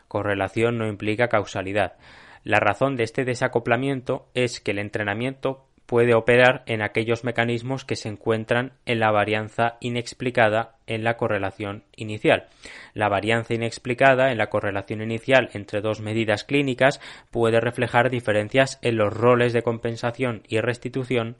Correlación 0.08 0.78
no 0.78 0.88
implica 0.88 1.28
causalidad. 1.28 1.98
La 2.44 2.60
razón 2.60 2.96
de 2.96 3.04
este 3.04 3.26
desacoplamiento 3.26 4.28
es 4.34 4.62
que 4.62 4.72
el 4.72 4.80
entrenamiento 4.80 5.66
puede 5.88 6.14
operar 6.14 6.64
en 6.68 6.84
aquellos 6.84 7.24
mecanismos 7.24 7.86
que 7.86 7.96
se 7.96 8.10
encuentran 8.10 8.74
en 8.86 9.00
la 9.00 9.10
varianza 9.10 9.78
inexplicada 9.80 10.76
en 10.86 11.04
la 11.04 11.18
correlación 11.18 11.84
inicial. 11.96 12.48
La 12.94 13.10
varianza 13.10 13.56
inexplicada 13.56 14.32
en 14.32 14.38
la 14.38 14.50
correlación 14.50 15.02
inicial 15.02 15.50
entre 15.54 15.82
dos 15.82 16.02
medidas 16.02 16.44
clínicas 16.44 17.00
puede 17.32 17.62
reflejar 17.62 18.10
diferencias 18.10 18.78
en 18.82 18.98
los 18.98 19.14
roles 19.14 19.54
de 19.54 19.64
compensación 19.64 20.44
y 20.48 20.60
restitución 20.60 21.38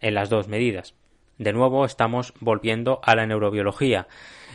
en 0.00 0.14
las 0.14 0.28
dos 0.28 0.48
medidas. 0.48 0.94
De 1.38 1.52
nuevo 1.52 1.84
estamos 1.84 2.34
volviendo 2.40 3.00
a 3.02 3.16
la 3.16 3.26
neurobiología. 3.26 4.06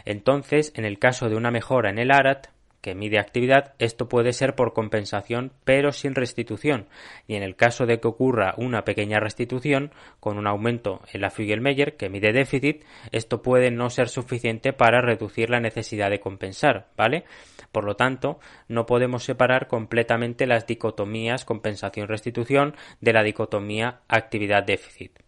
Entonces, 0.06 0.74
en 0.76 0.86
el 0.86 1.00
caso 1.00 1.28
de 1.28 1.36
una 1.36 1.50
mejora 1.50 1.89
en 1.89 1.98
el 1.98 2.12
ARAT, 2.12 2.50
que 2.84 2.96
mide 2.96 3.17
actividad, 3.17 3.76
esto 3.80 4.10
puede 4.10 4.34
ser 4.34 4.56
por 4.56 4.74
compensación 4.74 5.54
pero 5.63 5.93
sin 5.93 6.15
restitución. 6.15 6.89
Y 7.28 7.36
en 7.36 7.41
el 7.41 7.56
caso 7.56 7.86
de 7.86 8.02
que 8.02 8.10
ocurra 8.10 8.56
una 8.58 8.84
pequeña 8.84 9.22
restitución 9.22 9.93
con 10.19 10.38
un 10.38 10.48
aumento 10.48 11.02
en 11.13 11.22
la 11.22 11.32
Fugel-Meyer 11.32 11.96
que 11.96 12.10
mide 12.10 12.34
déficit, 12.34 12.84
esto 13.13 13.41
puede 13.41 13.72
no 13.72 13.89
ser 13.89 14.10
suficiente 14.10 14.74
para 14.74 15.00
reducir 15.00 15.50
la 15.50 15.62
necesidad 15.62 16.10
de 16.10 16.19
compensar, 16.19 16.89
¿vale? 16.98 17.24
Por 17.72 17.86
lo 17.86 17.96
tanto, 17.96 18.41
no 18.67 18.86
podemos 18.86 19.24
separar 19.24 19.67
completamente 19.67 20.46
las 20.46 20.67
dicotomías 20.67 21.46
compensación-restitución 21.46 22.76
de 23.00 23.13
la 23.13 23.24
dicotomía 23.24 24.02
actividad-déficit. 24.10 25.19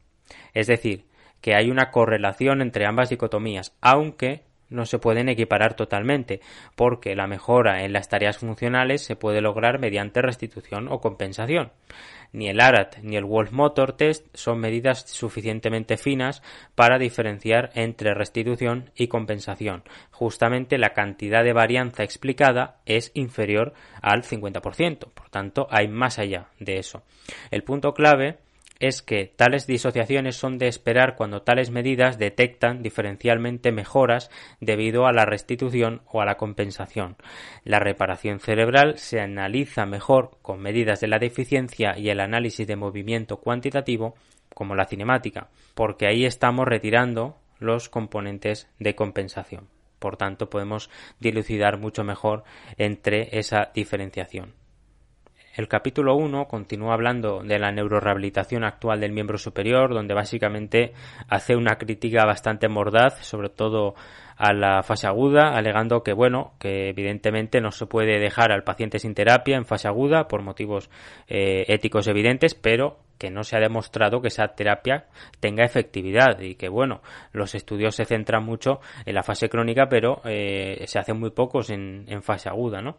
Es 0.53 0.67
decir, 0.67 1.05
que 1.39 1.55
hay 1.55 1.71
una 1.71 1.89
correlación 1.89 2.61
entre 2.61 2.85
ambas 2.85 3.09
dicotomías, 3.09 3.77
aunque 3.79 4.43
no 4.75 4.85
se 4.85 4.99
pueden 4.99 5.29
equiparar 5.29 5.75
totalmente, 5.75 6.41
porque 6.75 7.15
la 7.15 7.27
mejora 7.27 7.83
en 7.83 7.93
las 7.93 8.09
tareas 8.09 8.37
funcionales 8.37 9.03
se 9.03 9.15
puede 9.15 9.41
lograr 9.41 9.79
mediante 9.79 10.21
restitución 10.21 10.87
o 10.89 10.99
compensación. 10.99 11.71
Ni 12.31 12.49
el 12.49 12.59
ARAT 12.59 12.97
ni 13.01 13.15
el 13.15 13.23
Wolf 13.23 13.51
Motor 13.51 13.93
Test 13.93 14.27
son 14.33 14.59
medidas 14.59 15.09
suficientemente 15.09 15.95
finas 15.95 16.41
para 16.75 16.99
diferenciar 16.99 17.71
entre 17.75 18.13
restitución 18.13 18.91
y 18.95 19.07
compensación. 19.07 19.83
Justamente 20.11 20.77
la 20.77 20.89
cantidad 20.89 21.43
de 21.43 21.53
varianza 21.53 22.03
explicada 22.03 22.81
es 22.85 23.11
inferior 23.13 23.73
al 24.01 24.23
50%, 24.23 25.07
por 25.13 25.29
tanto 25.29 25.67
hay 25.69 25.87
más 25.87 26.19
allá 26.19 26.49
de 26.59 26.77
eso. 26.77 27.03
El 27.51 27.63
punto 27.63 27.93
clave 27.93 28.37
es 28.87 29.01
que 29.01 29.25
tales 29.25 29.67
disociaciones 29.67 30.35
son 30.35 30.57
de 30.57 30.67
esperar 30.67 31.15
cuando 31.15 31.41
tales 31.41 31.71
medidas 31.71 32.17
detectan 32.17 32.81
diferencialmente 32.81 33.71
mejoras 33.71 34.29
debido 34.59 35.05
a 35.05 35.13
la 35.13 35.25
restitución 35.25 36.01
o 36.11 36.21
a 36.21 36.25
la 36.25 36.37
compensación. 36.37 37.17
La 37.63 37.79
reparación 37.79 38.39
cerebral 38.39 38.97
se 38.97 39.19
analiza 39.19 39.85
mejor 39.85 40.37
con 40.41 40.59
medidas 40.59 40.99
de 40.99 41.07
la 41.07 41.19
deficiencia 41.19 41.97
y 41.97 42.09
el 42.09 42.19
análisis 42.19 42.67
de 42.67 42.75
movimiento 42.75 43.37
cuantitativo 43.37 44.15
como 44.53 44.75
la 44.75 44.85
cinemática, 44.85 45.49
porque 45.73 46.07
ahí 46.07 46.25
estamos 46.25 46.65
retirando 46.65 47.37
los 47.59 47.89
componentes 47.89 48.67
de 48.79 48.95
compensación. 48.95 49.67
Por 49.99 50.17
tanto, 50.17 50.49
podemos 50.49 50.89
dilucidar 51.19 51.77
mucho 51.79 52.03
mejor 52.03 52.43
entre 52.77 53.37
esa 53.39 53.71
diferenciación. 53.73 54.64
El 55.55 55.69
capítulo 55.69 56.17
1 56.17 56.49
continúa 56.49 56.93
hablando 56.93 57.41
de 57.41 57.57
la 57.59 57.71
neurorehabilitación 57.71 58.65
actual 58.65 58.99
del 58.99 59.13
miembro 59.13 59.37
superior, 59.37 59.93
donde 59.93 60.13
básicamente 60.13 60.91
hace 61.29 61.55
una 61.55 61.77
crítica 61.77 62.25
bastante 62.25 62.67
mordaz, 62.67 63.25
sobre 63.25 63.47
todo 63.47 63.95
a 64.35 64.51
la 64.51 64.83
fase 64.83 65.07
aguda, 65.07 65.55
alegando 65.55 66.03
que, 66.03 66.11
bueno, 66.11 66.55
que 66.59 66.89
evidentemente 66.89 67.61
no 67.61 67.71
se 67.71 67.85
puede 67.85 68.19
dejar 68.19 68.51
al 68.51 68.65
paciente 68.65 68.99
sin 68.99 69.13
terapia 69.13 69.55
en 69.55 69.65
fase 69.65 69.87
aguda 69.87 70.27
por 70.27 70.41
motivos 70.41 70.89
eh, 71.29 71.63
éticos 71.69 72.07
evidentes, 72.07 72.53
pero 72.53 72.99
que 73.17 73.31
no 73.31 73.45
se 73.45 73.55
ha 73.55 73.61
demostrado 73.61 74.21
que 74.21 74.27
esa 74.27 74.49
terapia 74.49 75.05
tenga 75.39 75.63
efectividad 75.63 76.37
y 76.41 76.55
que 76.55 76.67
bueno 76.67 77.01
los 77.31 77.55
estudios 77.55 77.95
se 77.95 78.03
centran 78.03 78.43
mucho 78.43 78.81
en 79.05 79.15
la 79.15 79.23
fase 79.23 79.47
crónica 79.47 79.87
pero 79.87 80.21
eh, 80.25 80.83
se 80.85 80.99
hacen 80.99 81.17
muy 81.17 81.29
pocos 81.29 81.69
en, 81.69 82.03
en 82.09 82.21
fase 82.21 82.49
aguda 82.49 82.81
no 82.81 82.97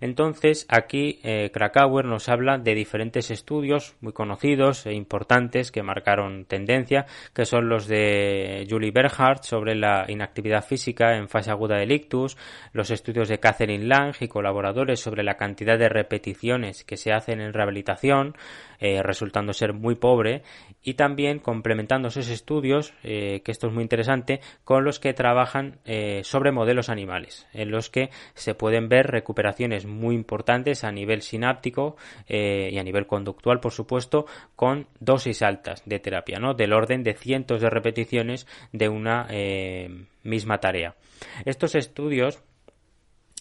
entonces, 0.00 0.66
aquí 0.68 1.18
eh, 1.22 1.50
Krakauer 1.52 2.04
nos 2.04 2.28
habla 2.28 2.58
de 2.58 2.74
diferentes 2.74 3.30
estudios 3.30 3.96
muy 4.00 4.12
conocidos 4.12 4.86
e 4.86 4.94
importantes 4.94 5.72
que 5.72 5.82
marcaron 5.82 6.44
tendencia, 6.44 7.06
que 7.34 7.44
son 7.44 7.68
los 7.68 7.86
de 7.86 8.66
Julie 8.68 8.92
Berhardt 8.92 9.42
sobre 9.42 9.74
la 9.74 10.04
inactividad 10.08 10.64
física 10.64 11.16
en 11.16 11.28
fase 11.28 11.50
aguda 11.50 11.76
del 11.76 11.92
ictus, 11.92 12.36
los 12.72 12.90
estudios 12.90 13.28
de 13.28 13.40
Catherine 13.40 13.86
Lang 13.86 14.14
y 14.20 14.28
colaboradores 14.28 15.00
sobre 15.00 15.22
la 15.22 15.36
cantidad 15.36 15.78
de 15.78 15.88
repeticiones 15.88 16.84
que 16.84 16.96
se 16.96 17.12
hacen 17.12 17.40
en 17.40 17.52
rehabilitación, 17.52 18.36
eh, 18.80 19.02
resultando 19.02 19.52
ser 19.52 19.72
muy 19.72 19.96
pobre, 19.96 20.42
y 20.82 20.94
también 20.94 21.40
complementando 21.40 22.08
esos 22.08 22.28
estudios, 22.28 22.94
eh, 23.02 23.42
que 23.44 23.50
esto 23.50 23.66
es 23.66 23.72
muy 23.72 23.82
interesante, 23.82 24.40
con 24.64 24.84
los 24.84 25.00
que 25.00 25.12
trabajan 25.12 25.78
sobre 26.22 26.52
modelos 26.52 26.88
animales, 26.88 27.46
en 27.52 27.70
los 27.70 27.90
que 27.90 28.10
se 28.34 28.54
pueden 28.54 28.88
ver 28.88 29.06
recuperaciones 29.06 29.86
muy 29.88 30.14
importantes 30.14 30.84
a 30.84 30.92
nivel 30.92 31.22
sináptico 31.22 31.96
eh, 32.28 32.70
y 32.72 32.78
a 32.78 32.84
nivel 32.84 33.06
conductual, 33.06 33.60
por 33.60 33.72
supuesto, 33.72 34.26
con 34.54 34.86
dosis 35.00 35.42
altas 35.42 35.82
de 35.84 35.98
terapia, 35.98 36.38
¿no? 36.38 36.54
Del 36.54 36.72
orden 36.72 37.02
de 37.02 37.14
cientos 37.14 37.60
de 37.60 37.70
repeticiones 37.70 38.46
de 38.72 38.88
una 38.88 39.26
eh, 39.30 40.06
misma 40.22 40.58
tarea. 40.58 40.94
Estos 41.44 41.74
estudios 41.74 42.42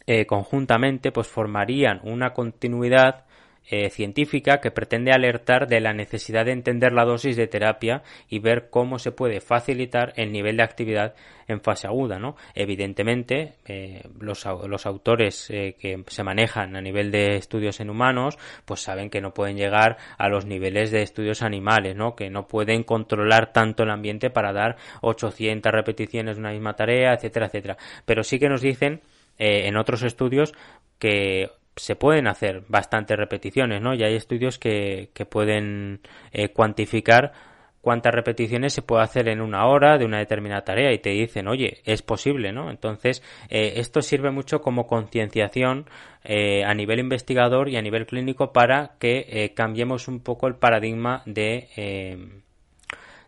eh, 0.08 0.26
conjuntamente 0.26 1.12
pues 1.12 1.28
formarían 1.28 2.00
una 2.04 2.34
continuidad 2.34 3.27
eh, 3.70 3.90
científica 3.90 4.62
que 4.62 4.72
pretende 4.72 5.12
alertar 5.12 5.68
de 5.68 5.82
la 5.82 5.92
necesidad 5.92 6.46
de 6.46 6.54
entender 6.54 6.94
la 6.94 7.04
dosis 7.04 7.36
de 7.36 7.48
terapia 7.48 8.02
y 8.30 8.40
ver 8.40 8.70
cómo 8.70 8.98
se 8.98 9.12
puede 9.12 9.42
facilitar 9.42 10.14
el 10.16 10.32
nivel 10.32 10.56
de 10.56 10.64
actividad 10.64 11.16
en 11.50 11.60
fase 11.60 11.86
aguda. 11.86 12.18
¿no? 12.18 12.38
Evidentemente, 12.56 13.56
eh, 13.66 14.04
los, 14.22 14.46
los, 14.46 14.86
autores 14.86 15.50
eh, 15.50 15.76
que 15.78 16.02
se 16.08 16.24
manejan 16.24 16.78
a 16.78 16.82
nivel 16.82 17.12
de 17.12 17.36
estudios 17.36 17.82
en 17.82 17.90
humanos, 17.90 18.38
pues 18.64 18.80
saben 18.80 19.10
que 19.10 19.20
no 19.20 19.34
pueden 19.34 19.58
llegar 19.58 19.98
a 20.18 20.30
los 20.30 20.46
niveles 20.46 20.92
de 20.92 21.02
estudios 21.02 21.42
animales, 21.42 21.94
¿no? 21.94 22.16
que 22.16 22.30
no 22.30 22.48
pueden 22.48 22.84
controlar 22.84 23.52
tanto 23.52 23.84
el 23.84 23.90
ambiente 23.90 24.30
para 24.30 24.54
dar 24.54 24.78
800 25.02 25.74
repeticiones 25.74 26.38
de 26.38 26.40
una 26.40 26.54
misma 26.54 26.78
tarea, 26.78 27.14
etcétera, 27.14 27.48
etcétera. 27.48 27.78
Pero 28.06 28.24
sí 28.24 28.40
que 28.40 28.48
nos 28.48 28.62
dicen 28.62 29.02
en 29.40 29.76
otros 29.76 30.04
estudios 30.04 30.54
que 31.00 31.52
se 31.78 31.96
pueden 31.96 32.28
hacer 32.28 32.64
bastantes 32.68 33.18
repeticiones, 33.18 33.82
¿no? 33.82 33.94
Y 33.94 34.04
hay 34.04 34.16
estudios 34.16 34.60
que, 34.60 35.10
que 35.14 35.26
pueden 35.26 36.02
eh, 36.32 36.50
cuantificar 36.50 37.34
cuántas 37.82 38.14
repeticiones 38.14 38.74
se 38.74 38.82
puede 38.82 39.04
hacer 39.04 39.30
en 39.30 39.40
una 39.40 39.66
hora 39.68 39.98
de 39.98 40.06
una 40.06 40.18
determinada 40.18 40.64
tarea 40.64 40.92
y 40.92 41.00
te 41.00 41.12
dicen, 41.12 41.48
oye, 41.48 41.82
es 41.86 42.02
posible, 42.02 42.52
¿no? 42.52 42.70
Entonces, 42.70 43.24
eh, 43.50 43.74
esto 43.78 44.02
sirve 44.02 44.32
mucho 44.32 44.62
como 44.62 44.88
concienciación 44.88 45.86
eh, 46.24 46.66
a 46.66 46.74
nivel 46.74 47.00
investigador 47.00 47.70
y 47.70 47.78
a 47.78 47.82
nivel 47.82 48.06
clínico 48.06 48.52
para 48.52 48.96
que 49.00 49.54
cambiemos 49.56 50.08
un 50.08 50.20
poco 50.20 50.48
el 50.48 50.56
paradigma 50.56 51.24
de 51.26 52.44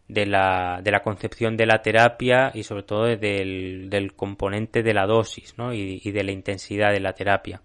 de 0.09 0.25
la, 0.25 0.81
de 0.83 0.91
la 0.91 1.01
concepción 1.01 1.55
de 1.55 1.67
la 1.67 1.83
terapia 1.83 2.51
y 2.53 2.63
sobre 2.63 2.83
todo 2.83 3.03
del, 3.05 3.89
del 3.89 4.13
componente 4.13 4.81
de 4.81 4.93
la 4.93 5.05
dosis 5.05 5.55
¿no? 5.57 5.71
y 5.71 5.99
de 5.99 6.23
la 6.23 6.31
intensidad 6.31 6.91
de 6.91 6.99
la 6.99 7.13
terapia. 7.13 7.61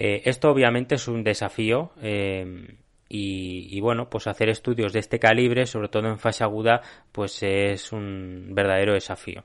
Eh, 0.00 0.22
esto 0.26 0.48
obviamente 0.48 0.94
es 0.94 1.08
un 1.08 1.24
desafío 1.24 1.90
eh, 2.00 2.76
y, 3.08 3.80
bueno, 3.80 4.08
pues 4.08 4.28
hacer 4.28 4.48
estudios 4.48 4.92
de 4.92 5.00
este 5.00 5.18
calibre, 5.18 5.66
sobre 5.66 5.88
todo 5.88 6.06
en 6.06 6.18
fase 6.18 6.44
aguda, 6.44 6.82
pues 7.10 7.42
es 7.42 7.90
un 7.90 8.50
verdadero 8.52 8.92
desafío. 8.94 9.44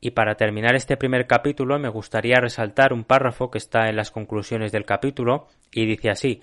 Y 0.00 0.12
para 0.12 0.36
terminar 0.36 0.76
este 0.76 0.96
primer 0.96 1.26
capítulo 1.26 1.78
me 1.80 1.88
gustaría 1.88 2.36
resaltar 2.38 2.92
un 2.92 3.02
párrafo 3.02 3.50
que 3.50 3.58
está 3.58 3.88
en 3.88 3.96
las 3.96 4.12
conclusiones 4.12 4.70
del 4.70 4.84
capítulo 4.84 5.48
y 5.72 5.86
dice 5.86 6.10
así 6.10 6.40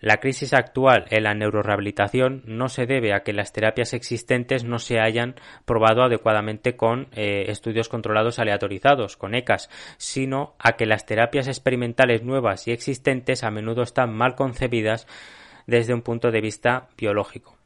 La 0.00 0.18
crisis 0.18 0.54
actual 0.54 1.06
en 1.10 1.24
la 1.24 1.34
neurorehabilitación 1.34 2.42
no 2.46 2.68
se 2.68 2.86
debe 2.86 3.12
a 3.12 3.24
que 3.24 3.32
las 3.32 3.52
terapias 3.52 3.94
existentes 3.94 4.62
no 4.62 4.78
se 4.78 5.00
hayan 5.00 5.34
probado 5.64 6.04
adecuadamente 6.04 6.76
con 6.76 7.08
eh, 7.12 7.46
estudios 7.48 7.88
controlados 7.88 8.38
aleatorizados, 8.38 9.16
con 9.16 9.34
ECAS, 9.34 9.68
sino 9.96 10.54
a 10.60 10.72
que 10.76 10.86
las 10.86 11.04
terapias 11.04 11.48
experimentales 11.48 12.22
nuevas 12.22 12.68
y 12.68 12.72
existentes 12.72 13.42
a 13.42 13.50
menudo 13.50 13.82
están 13.82 14.14
mal 14.14 14.36
concebidas 14.36 15.08
desde 15.66 15.94
un 15.94 16.02
punto 16.02 16.30
de 16.30 16.40
vista 16.40 16.88
biológico. 16.96 17.57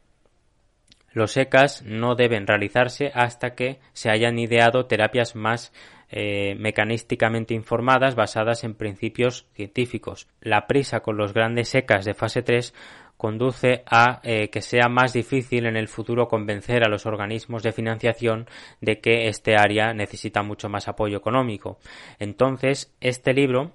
Los 1.12 1.36
ECAS 1.36 1.82
no 1.82 2.14
deben 2.14 2.46
realizarse 2.46 3.10
hasta 3.14 3.54
que 3.54 3.78
se 3.92 4.10
hayan 4.10 4.38
ideado 4.38 4.86
terapias 4.86 5.36
más 5.36 5.72
eh, 6.10 6.54
mecanísticamente 6.58 7.54
informadas 7.54 8.14
basadas 8.14 8.64
en 8.64 8.74
principios 8.74 9.46
científicos. 9.54 10.28
La 10.40 10.66
prisa 10.66 11.00
con 11.00 11.16
los 11.16 11.32
grandes 11.32 11.74
ECAS 11.74 12.04
de 12.04 12.14
fase 12.14 12.42
3 12.42 12.74
conduce 13.16 13.84
a 13.86 14.20
eh, 14.24 14.48
que 14.50 14.62
sea 14.62 14.88
más 14.88 15.12
difícil 15.12 15.66
en 15.66 15.76
el 15.76 15.86
futuro 15.86 16.26
convencer 16.26 16.84
a 16.84 16.88
los 16.88 17.06
organismos 17.06 17.62
de 17.62 17.70
financiación 17.70 18.48
de 18.80 19.00
que 19.00 19.28
este 19.28 19.54
área 19.54 19.94
necesita 19.94 20.42
mucho 20.42 20.68
más 20.68 20.88
apoyo 20.88 21.18
económico. 21.18 21.78
Entonces, 22.18 22.92
este 23.00 23.32
libro 23.32 23.70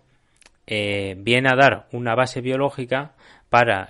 eh, 0.68 1.16
viene 1.18 1.48
a 1.50 1.56
dar 1.56 1.88
una 1.94 2.14
base 2.14 2.42
biológica 2.42 3.14
para 3.50 3.88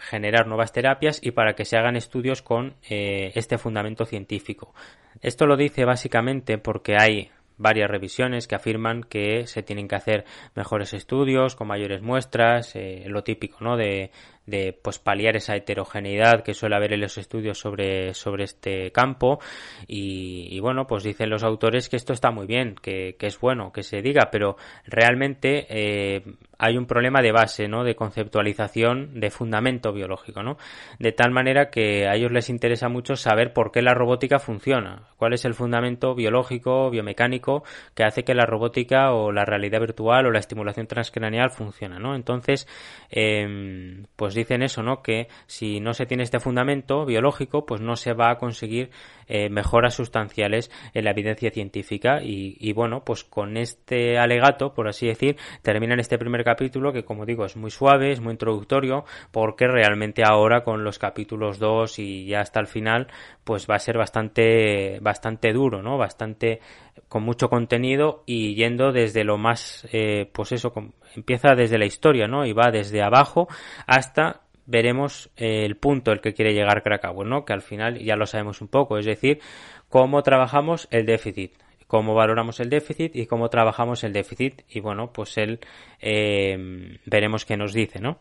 generar 0.00 0.46
nuevas 0.46 0.72
terapias 0.72 1.20
y 1.22 1.32
para 1.32 1.54
que 1.54 1.64
se 1.64 1.76
hagan 1.76 1.96
estudios 1.96 2.42
con 2.42 2.74
este 2.82 3.58
fundamento 3.58 4.06
científico. 4.06 4.74
Esto 5.20 5.46
lo 5.46 5.56
dice 5.56 5.84
básicamente 5.84 6.58
porque 6.58 6.96
hay 6.98 7.30
varias 7.58 7.90
revisiones 7.90 8.46
que 8.46 8.54
afirman 8.54 9.02
que 9.02 9.46
se 9.46 9.62
tienen 9.62 9.88
que 9.88 9.96
hacer 9.96 10.24
mejores 10.54 10.94
estudios 10.94 11.56
con 11.56 11.66
mayores 11.66 12.00
muestras, 12.00 12.74
eh, 12.76 13.04
lo 13.08 13.22
típico, 13.24 13.58
¿no? 13.60 13.76
De, 13.76 14.10
de 14.48 14.78
pues 14.80 14.98
paliar 14.98 15.36
esa 15.36 15.54
heterogeneidad 15.54 16.42
que 16.42 16.54
suele 16.54 16.76
haber 16.76 16.94
en 16.94 17.02
los 17.02 17.18
estudios 17.18 17.58
sobre, 17.58 18.14
sobre 18.14 18.44
este 18.44 18.90
campo 18.92 19.40
y, 19.86 20.58
bueno 20.60 20.86
pues 20.86 21.04
dicen 21.04 21.30
los 21.30 21.44
autores 21.44 21.88
que 21.88 21.96
esto 21.96 22.12
está 22.12 22.30
muy 22.30 22.46
bien 22.46 22.74
que, 22.80 23.16
que 23.18 23.26
es 23.26 23.38
bueno 23.38 23.72
que 23.72 23.82
se 23.82 24.02
diga 24.02 24.30
pero 24.30 24.56
realmente 24.86 25.66
eh, 25.68 26.22
hay 26.58 26.76
un 26.76 26.86
problema 26.86 27.22
de 27.22 27.30
base, 27.30 27.68
¿no? 27.68 27.84
De 27.84 27.94
conceptualización, 27.94 29.20
de 29.20 29.30
fundamento 29.30 29.92
biológico, 29.92 30.42
¿no? 30.42 30.58
De 30.98 31.12
tal 31.12 31.30
manera 31.30 31.70
que 31.70 32.08
a 32.08 32.16
ellos 32.16 32.32
les 32.32 32.50
interesa 32.50 32.88
mucho 32.88 33.14
saber 33.14 33.52
por 33.52 33.70
qué 33.70 33.80
la 33.80 33.94
robótica 33.94 34.40
funciona, 34.40 35.08
cuál 35.16 35.34
es 35.34 35.44
el 35.44 35.54
fundamento 35.54 36.16
biológico, 36.16 36.90
biomecánico 36.90 37.62
que 37.94 38.02
hace 38.02 38.24
que 38.24 38.34
la 38.34 38.44
robótica 38.44 39.12
o 39.12 39.30
la 39.30 39.44
realidad 39.44 39.80
virtual 39.80 40.26
o 40.26 40.32
la 40.32 40.40
estimulación 40.40 40.88
transcranial 40.88 41.50
funcione, 41.50 42.00
¿no? 42.00 42.16
Entonces, 42.16 42.66
eh, 43.10 44.04
pues 44.16 44.34
dicen 44.38 44.62
eso, 44.62 44.82
¿no? 44.82 45.02
Que 45.02 45.28
si 45.46 45.80
no 45.80 45.92
se 45.94 46.06
tiene 46.06 46.22
este 46.22 46.40
fundamento 46.40 47.04
biológico, 47.04 47.66
pues 47.66 47.80
no 47.80 47.96
se 47.96 48.12
va 48.12 48.30
a 48.30 48.38
conseguir 48.38 48.90
eh, 49.26 49.50
mejoras 49.50 49.94
sustanciales 49.94 50.70
en 50.94 51.04
la 51.04 51.10
evidencia 51.10 51.50
científica 51.50 52.20
y, 52.22 52.72
bueno, 52.72 53.04
pues 53.04 53.24
con 53.24 53.56
este 53.56 54.18
alegato, 54.18 54.72
por 54.72 54.88
así 54.88 55.06
decir, 55.06 55.36
terminan 55.62 56.00
este 56.00 56.18
primer 56.18 56.44
capítulo 56.44 56.92
que 56.92 57.04
como 57.04 57.26
digo 57.26 57.44
es 57.44 57.56
muy 57.56 57.70
suave, 57.70 58.12
es 58.12 58.20
muy 58.20 58.32
introductorio, 58.32 59.04
porque 59.30 59.66
realmente 59.66 60.22
ahora 60.24 60.64
con 60.64 60.84
los 60.84 60.98
capítulos 60.98 61.58
2 61.58 61.98
y 61.98 62.26
ya 62.26 62.40
hasta 62.40 62.60
el 62.60 62.66
final, 62.66 63.08
pues 63.44 63.66
va 63.68 63.74
a 63.74 63.80
ser 63.80 63.98
bastante, 63.98 64.98
bastante 65.00 65.52
duro, 65.52 65.82
¿no? 65.82 65.98
Bastante 65.98 66.60
con 67.08 67.22
mucho 67.22 67.48
contenido 67.48 68.22
y 68.26 68.54
yendo 68.54 68.92
desde 68.92 69.24
lo 69.24 69.38
más, 69.38 69.86
eh, 69.92 70.30
pues 70.32 70.52
eso, 70.52 70.72
empieza 71.14 71.54
desde 71.54 71.78
la 71.78 71.86
historia, 71.86 72.26
¿no? 72.26 72.46
Y 72.46 72.52
va 72.52 72.70
desde 72.70 73.02
abajo 73.02 73.48
hasta 73.86 74.42
veremos 74.66 75.30
eh, 75.36 75.64
el 75.64 75.76
punto 75.76 76.12
el 76.12 76.20
que 76.20 76.34
quiere 76.34 76.52
llegar 76.52 76.82
Krakauer, 76.82 77.26
¿no? 77.26 77.44
Que 77.44 77.54
al 77.54 77.62
final 77.62 77.98
ya 77.98 78.16
lo 78.16 78.26
sabemos 78.26 78.60
un 78.60 78.68
poco, 78.68 78.98
es 78.98 79.06
decir, 79.06 79.40
cómo 79.88 80.22
trabajamos 80.22 80.88
el 80.90 81.06
déficit, 81.06 81.52
cómo 81.86 82.14
valoramos 82.14 82.60
el 82.60 82.68
déficit 82.68 83.16
y 83.16 83.26
cómo 83.26 83.48
trabajamos 83.48 84.04
el 84.04 84.12
déficit 84.12 84.62
y 84.68 84.80
bueno, 84.80 85.12
pues 85.12 85.38
él 85.38 85.60
eh, 86.00 86.98
veremos 87.06 87.44
qué 87.44 87.56
nos 87.56 87.72
dice, 87.72 87.98
¿no? 87.98 88.18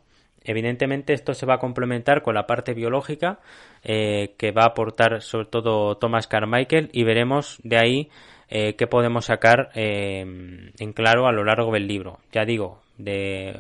Evidentemente 0.48 1.12
esto 1.12 1.34
se 1.34 1.46
va 1.46 1.56
a 1.56 1.60
complementar 1.60 2.22
con 2.22 2.34
la 2.34 2.48
parte 2.48 2.74
biológica 2.74 3.40
eh, 3.84 4.34
que 4.38 4.52
va 4.52 4.64
a 4.64 4.68
aportar 4.68 5.22
sobre 5.22 5.48
todo 5.48 5.98
Thomas 5.98 6.28
Carmichael 6.28 6.90
y 6.94 7.04
veremos 7.04 7.60
de 7.64 7.78
ahí 7.78 8.10
eh, 8.50 8.76
qué 8.76 8.88
podemos 8.88 9.26
sacar 9.26 9.70
eh, 9.76 10.22
en 10.22 10.94
claro 10.94 11.28
a 11.28 11.32
lo 11.32 11.44
largo 11.44 11.72
del 11.74 11.88
libro. 11.88 12.20
Ya 12.32 12.46
digo, 12.46 12.82
de 12.98 13.54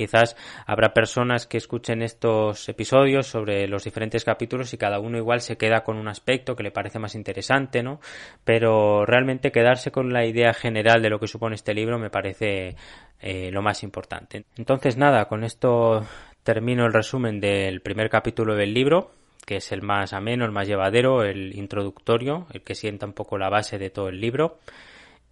Quizás 0.00 0.34
habrá 0.64 0.94
personas 0.94 1.46
que 1.46 1.58
escuchen 1.58 2.00
estos 2.00 2.66
episodios 2.70 3.26
sobre 3.26 3.68
los 3.68 3.84
diferentes 3.84 4.24
capítulos 4.24 4.72
y 4.72 4.78
cada 4.78 4.98
uno 4.98 5.18
igual 5.18 5.42
se 5.42 5.58
queda 5.58 5.84
con 5.84 5.98
un 5.98 6.08
aspecto 6.08 6.56
que 6.56 6.62
le 6.62 6.70
parece 6.70 6.98
más 6.98 7.14
interesante, 7.14 7.82
¿no? 7.82 8.00
Pero 8.42 9.04
realmente 9.04 9.52
quedarse 9.52 9.90
con 9.90 10.10
la 10.10 10.24
idea 10.24 10.54
general 10.54 11.02
de 11.02 11.10
lo 11.10 11.20
que 11.20 11.26
supone 11.26 11.54
este 11.54 11.74
libro 11.74 11.98
me 11.98 12.08
parece 12.08 12.76
eh, 13.20 13.50
lo 13.52 13.60
más 13.60 13.82
importante. 13.82 14.46
Entonces 14.56 14.96
nada, 14.96 15.26
con 15.26 15.44
esto 15.44 16.06
termino 16.44 16.86
el 16.86 16.94
resumen 16.94 17.38
del 17.38 17.82
primer 17.82 18.08
capítulo 18.08 18.54
del 18.54 18.72
libro 18.72 19.10
que 19.46 19.56
es 19.56 19.72
el 19.72 19.82
más 19.82 20.12
ameno, 20.12 20.44
el 20.44 20.52
más 20.52 20.68
llevadero, 20.68 21.22
el 21.24 21.56
introductorio, 21.56 22.46
el 22.52 22.62
que 22.62 22.74
sienta 22.74 23.06
un 23.06 23.12
poco 23.12 23.38
la 23.38 23.48
base 23.48 23.78
de 23.78 23.90
todo 23.90 24.08
el 24.08 24.20
libro. 24.20 24.58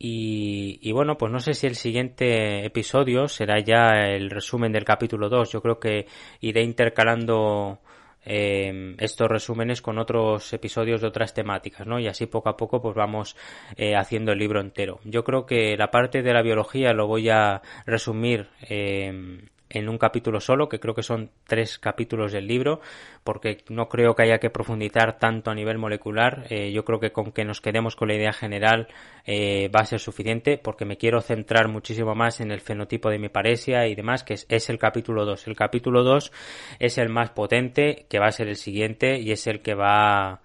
Y, 0.00 0.92
bueno, 0.92 1.18
pues 1.18 1.32
no 1.32 1.40
sé 1.40 1.54
si 1.54 1.66
el 1.66 1.74
siguiente 1.74 2.64
episodio 2.64 3.26
será 3.26 3.58
ya 3.58 4.04
el 4.06 4.30
resumen 4.30 4.70
del 4.72 4.84
capítulo 4.84 5.28
2. 5.28 5.50
Yo 5.50 5.60
creo 5.60 5.80
que 5.80 6.06
iré 6.40 6.62
intercalando 6.62 7.80
eh, 8.24 8.94
estos 8.98 9.28
resúmenes 9.28 9.82
con 9.82 9.98
otros 9.98 10.52
episodios 10.52 11.00
de 11.00 11.08
otras 11.08 11.34
temáticas, 11.34 11.84
¿no? 11.84 11.98
Y 11.98 12.06
así 12.06 12.26
poco 12.26 12.48
a 12.48 12.56
poco 12.56 12.80
pues 12.80 12.94
vamos 12.94 13.36
eh, 13.76 13.96
haciendo 13.96 14.30
el 14.30 14.38
libro 14.38 14.60
entero. 14.60 15.00
Yo 15.04 15.24
creo 15.24 15.46
que 15.46 15.76
la 15.76 15.90
parte 15.90 16.22
de 16.22 16.32
la 16.32 16.42
biología 16.42 16.92
lo 16.92 17.08
voy 17.08 17.28
a 17.28 17.62
resumir 17.84 18.48
eh, 18.68 19.40
en 19.70 19.88
un 19.88 19.98
capítulo 19.98 20.40
solo, 20.40 20.68
que 20.68 20.80
creo 20.80 20.94
que 20.94 21.02
son 21.02 21.30
tres 21.46 21.78
capítulos 21.78 22.32
del 22.32 22.46
libro, 22.46 22.80
porque 23.24 23.58
no 23.68 23.88
creo 23.88 24.14
que 24.14 24.22
haya 24.22 24.38
que 24.38 24.50
profundizar 24.50 25.18
tanto 25.18 25.50
a 25.50 25.54
nivel 25.54 25.78
molecular. 25.78 26.46
Eh, 26.50 26.72
yo 26.72 26.84
creo 26.84 27.00
que 27.00 27.12
con 27.12 27.32
que 27.32 27.44
nos 27.44 27.60
quedemos 27.60 27.96
con 27.96 28.08
la 28.08 28.14
idea 28.14 28.32
general 28.32 28.88
eh, 29.26 29.68
va 29.68 29.80
a 29.80 29.84
ser 29.84 30.00
suficiente, 30.00 30.58
porque 30.58 30.84
me 30.84 30.96
quiero 30.96 31.20
centrar 31.20 31.68
muchísimo 31.68 32.14
más 32.14 32.40
en 32.40 32.50
el 32.50 32.60
fenotipo 32.60 33.10
de 33.10 33.18
mi 33.18 33.28
paresia 33.28 33.86
y 33.86 33.94
demás, 33.94 34.24
que 34.24 34.34
es, 34.34 34.70
el 34.70 34.78
capítulo 34.78 35.24
2. 35.24 35.48
El 35.48 35.56
capítulo 35.56 36.02
2 36.02 36.32
es 36.78 36.98
el 36.98 37.08
más 37.08 37.30
potente, 37.30 38.06
que 38.08 38.18
va 38.18 38.26
a 38.26 38.32
ser 38.32 38.48
el 38.48 38.56
siguiente, 38.56 39.18
y 39.18 39.32
es 39.32 39.46
el 39.46 39.60
que 39.60 39.74
va 39.74 40.40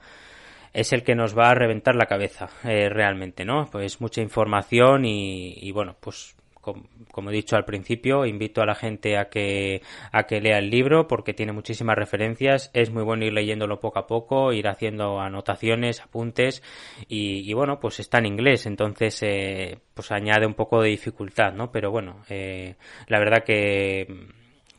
es 0.74 0.92
el 0.92 1.04
que 1.04 1.14
nos 1.14 1.38
va 1.38 1.52
a 1.52 1.54
reventar 1.54 1.96
la 1.96 2.08
cabeza 2.08 2.50
eh, 2.64 2.90
realmente, 2.90 3.46
¿no? 3.46 3.70
Pues 3.72 4.02
mucha 4.02 4.22
información 4.22 5.06
y, 5.06 5.54
y 5.62 5.72
bueno, 5.72 5.96
pues 6.00 6.36
como, 6.64 7.30
he 7.30 7.34
dicho 7.34 7.56
al 7.58 7.66
principio, 7.66 8.26
invito 8.26 8.62
a 8.62 8.66
la 8.66 8.74
gente 8.74 9.18
a 9.18 9.30
que, 9.30 9.82
a 10.12 10.24
que 10.24 10.40
lea 10.40 10.58
el 10.60 10.70
libro 10.70 11.08
porque 11.08 11.34
tiene 11.34 11.52
muchísimas 11.52 11.98
referencias. 11.98 12.72
Es 12.74 12.90
muy 12.90 13.04
bueno 13.04 13.26
ir 13.26 13.34
leyéndolo 13.34 13.80
poco 13.80 14.00
a 14.00 14.08
poco, 14.08 14.54
ir 14.54 14.68
haciendo 14.68 15.20
anotaciones, 15.20 16.02
apuntes 16.02 16.64
y, 17.08 17.52
bueno, 17.54 17.80
pues 17.80 18.00
está 18.00 18.20
en 18.20 18.28
inglés, 18.28 18.66
entonces 18.66 19.22
eh, 19.24 19.78
pues 19.94 20.12
añade 20.12 20.46
un 20.46 20.54
poco 20.54 20.82
de 20.82 20.90
dificultad, 20.90 21.54
¿no? 21.54 21.72
Pero 21.72 21.92
bueno, 21.92 22.22
eh, 22.30 22.76
la 23.08 23.20
verdad 23.20 23.44
que 23.44 24.08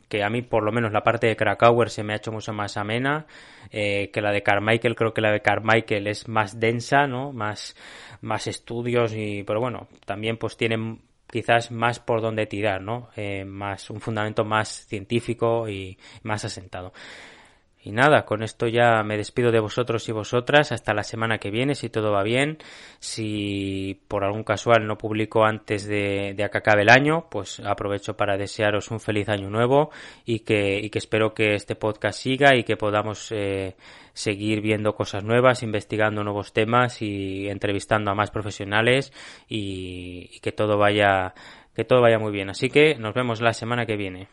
que 0.07 0.23
a 0.23 0.29
mí 0.29 0.41
por 0.41 0.63
lo 0.63 0.71
menos 0.71 0.91
la 0.91 1.03
parte 1.03 1.27
de 1.27 1.35
Krakauer 1.35 1.89
se 1.89 2.03
me 2.03 2.13
ha 2.13 2.17
hecho 2.17 2.31
mucho 2.31 2.53
más 2.53 2.77
amena 2.77 3.25
eh, 3.71 4.11
que 4.11 4.21
la 4.21 4.31
de 4.31 4.43
Carmichael 4.43 4.95
creo 4.95 5.13
que 5.13 5.21
la 5.21 5.31
de 5.31 5.41
Carmichael 5.41 6.07
es 6.07 6.27
más 6.27 6.59
densa 6.59 7.07
no 7.07 7.31
más 7.31 7.75
más 8.21 8.47
estudios 8.47 9.13
y 9.15 9.43
pero 9.43 9.59
bueno 9.59 9.87
también 10.05 10.37
pues 10.37 10.57
tienen 10.57 11.01
quizás 11.29 11.71
más 11.71 11.99
por 11.99 12.21
donde 12.21 12.45
tirar, 12.45 12.81
¿no? 12.81 13.09
Eh, 13.15 13.45
más 13.45 13.89
un 13.89 14.01
fundamento 14.01 14.45
más 14.45 14.85
científico 14.87 15.67
y 15.67 15.97
más 16.23 16.45
asentado. 16.45 16.93
Y 17.85 17.91
nada, 17.91 18.25
con 18.25 18.41
esto 18.41 18.67
ya 18.67 19.03
me 19.03 19.15
despido 19.15 19.51
de 19.51 19.59
vosotros 19.59 20.09
y 20.09 20.11
vosotras 20.11 20.71
hasta 20.71 20.95
la 20.95 21.03
semana 21.03 21.37
que 21.37 21.51
viene, 21.51 21.75
si 21.75 21.87
todo 21.89 22.11
va 22.11 22.23
bien. 22.23 22.57
Si 22.97 24.01
por 24.07 24.23
algún 24.23 24.43
casual 24.43 24.87
no 24.87 24.97
publico 24.97 25.45
antes 25.45 25.85
de, 25.85 26.33
de 26.35 26.49
que 26.49 26.57
acabe 26.57 26.81
el 26.81 26.89
año, 26.89 27.27
pues 27.29 27.59
aprovecho 27.59 28.17
para 28.17 28.37
desearos 28.37 28.89
un 28.89 28.99
feliz 28.99 29.29
año 29.29 29.51
nuevo 29.51 29.91
y 30.25 30.39
que, 30.39 30.79
y 30.79 30.89
que 30.89 30.97
espero 30.97 31.35
que 31.35 31.53
este 31.53 31.75
podcast 31.75 32.19
siga 32.19 32.55
y 32.55 32.63
que 32.63 32.75
podamos 32.75 33.31
eh, 33.31 33.75
seguir 34.13 34.61
viendo 34.61 34.95
cosas 34.95 35.23
nuevas, 35.23 35.61
investigando 35.61 36.23
nuevos 36.23 36.53
temas 36.53 37.03
y 37.03 37.47
entrevistando 37.49 38.09
a 38.09 38.15
más 38.15 38.31
profesionales 38.31 39.13
y, 39.47 40.31
y 40.33 40.39
que 40.39 40.51
todo 40.51 40.79
vaya 40.79 41.35
que 41.75 41.83
todo 41.83 42.01
vaya 42.01 42.17
muy 42.17 42.31
bien. 42.31 42.49
Así 42.49 42.69
que 42.69 42.95
nos 42.95 43.13
vemos 43.13 43.41
la 43.41 43.53
semana 43.53 43.85
que 43.85 43.95
viene. 43.95 44.27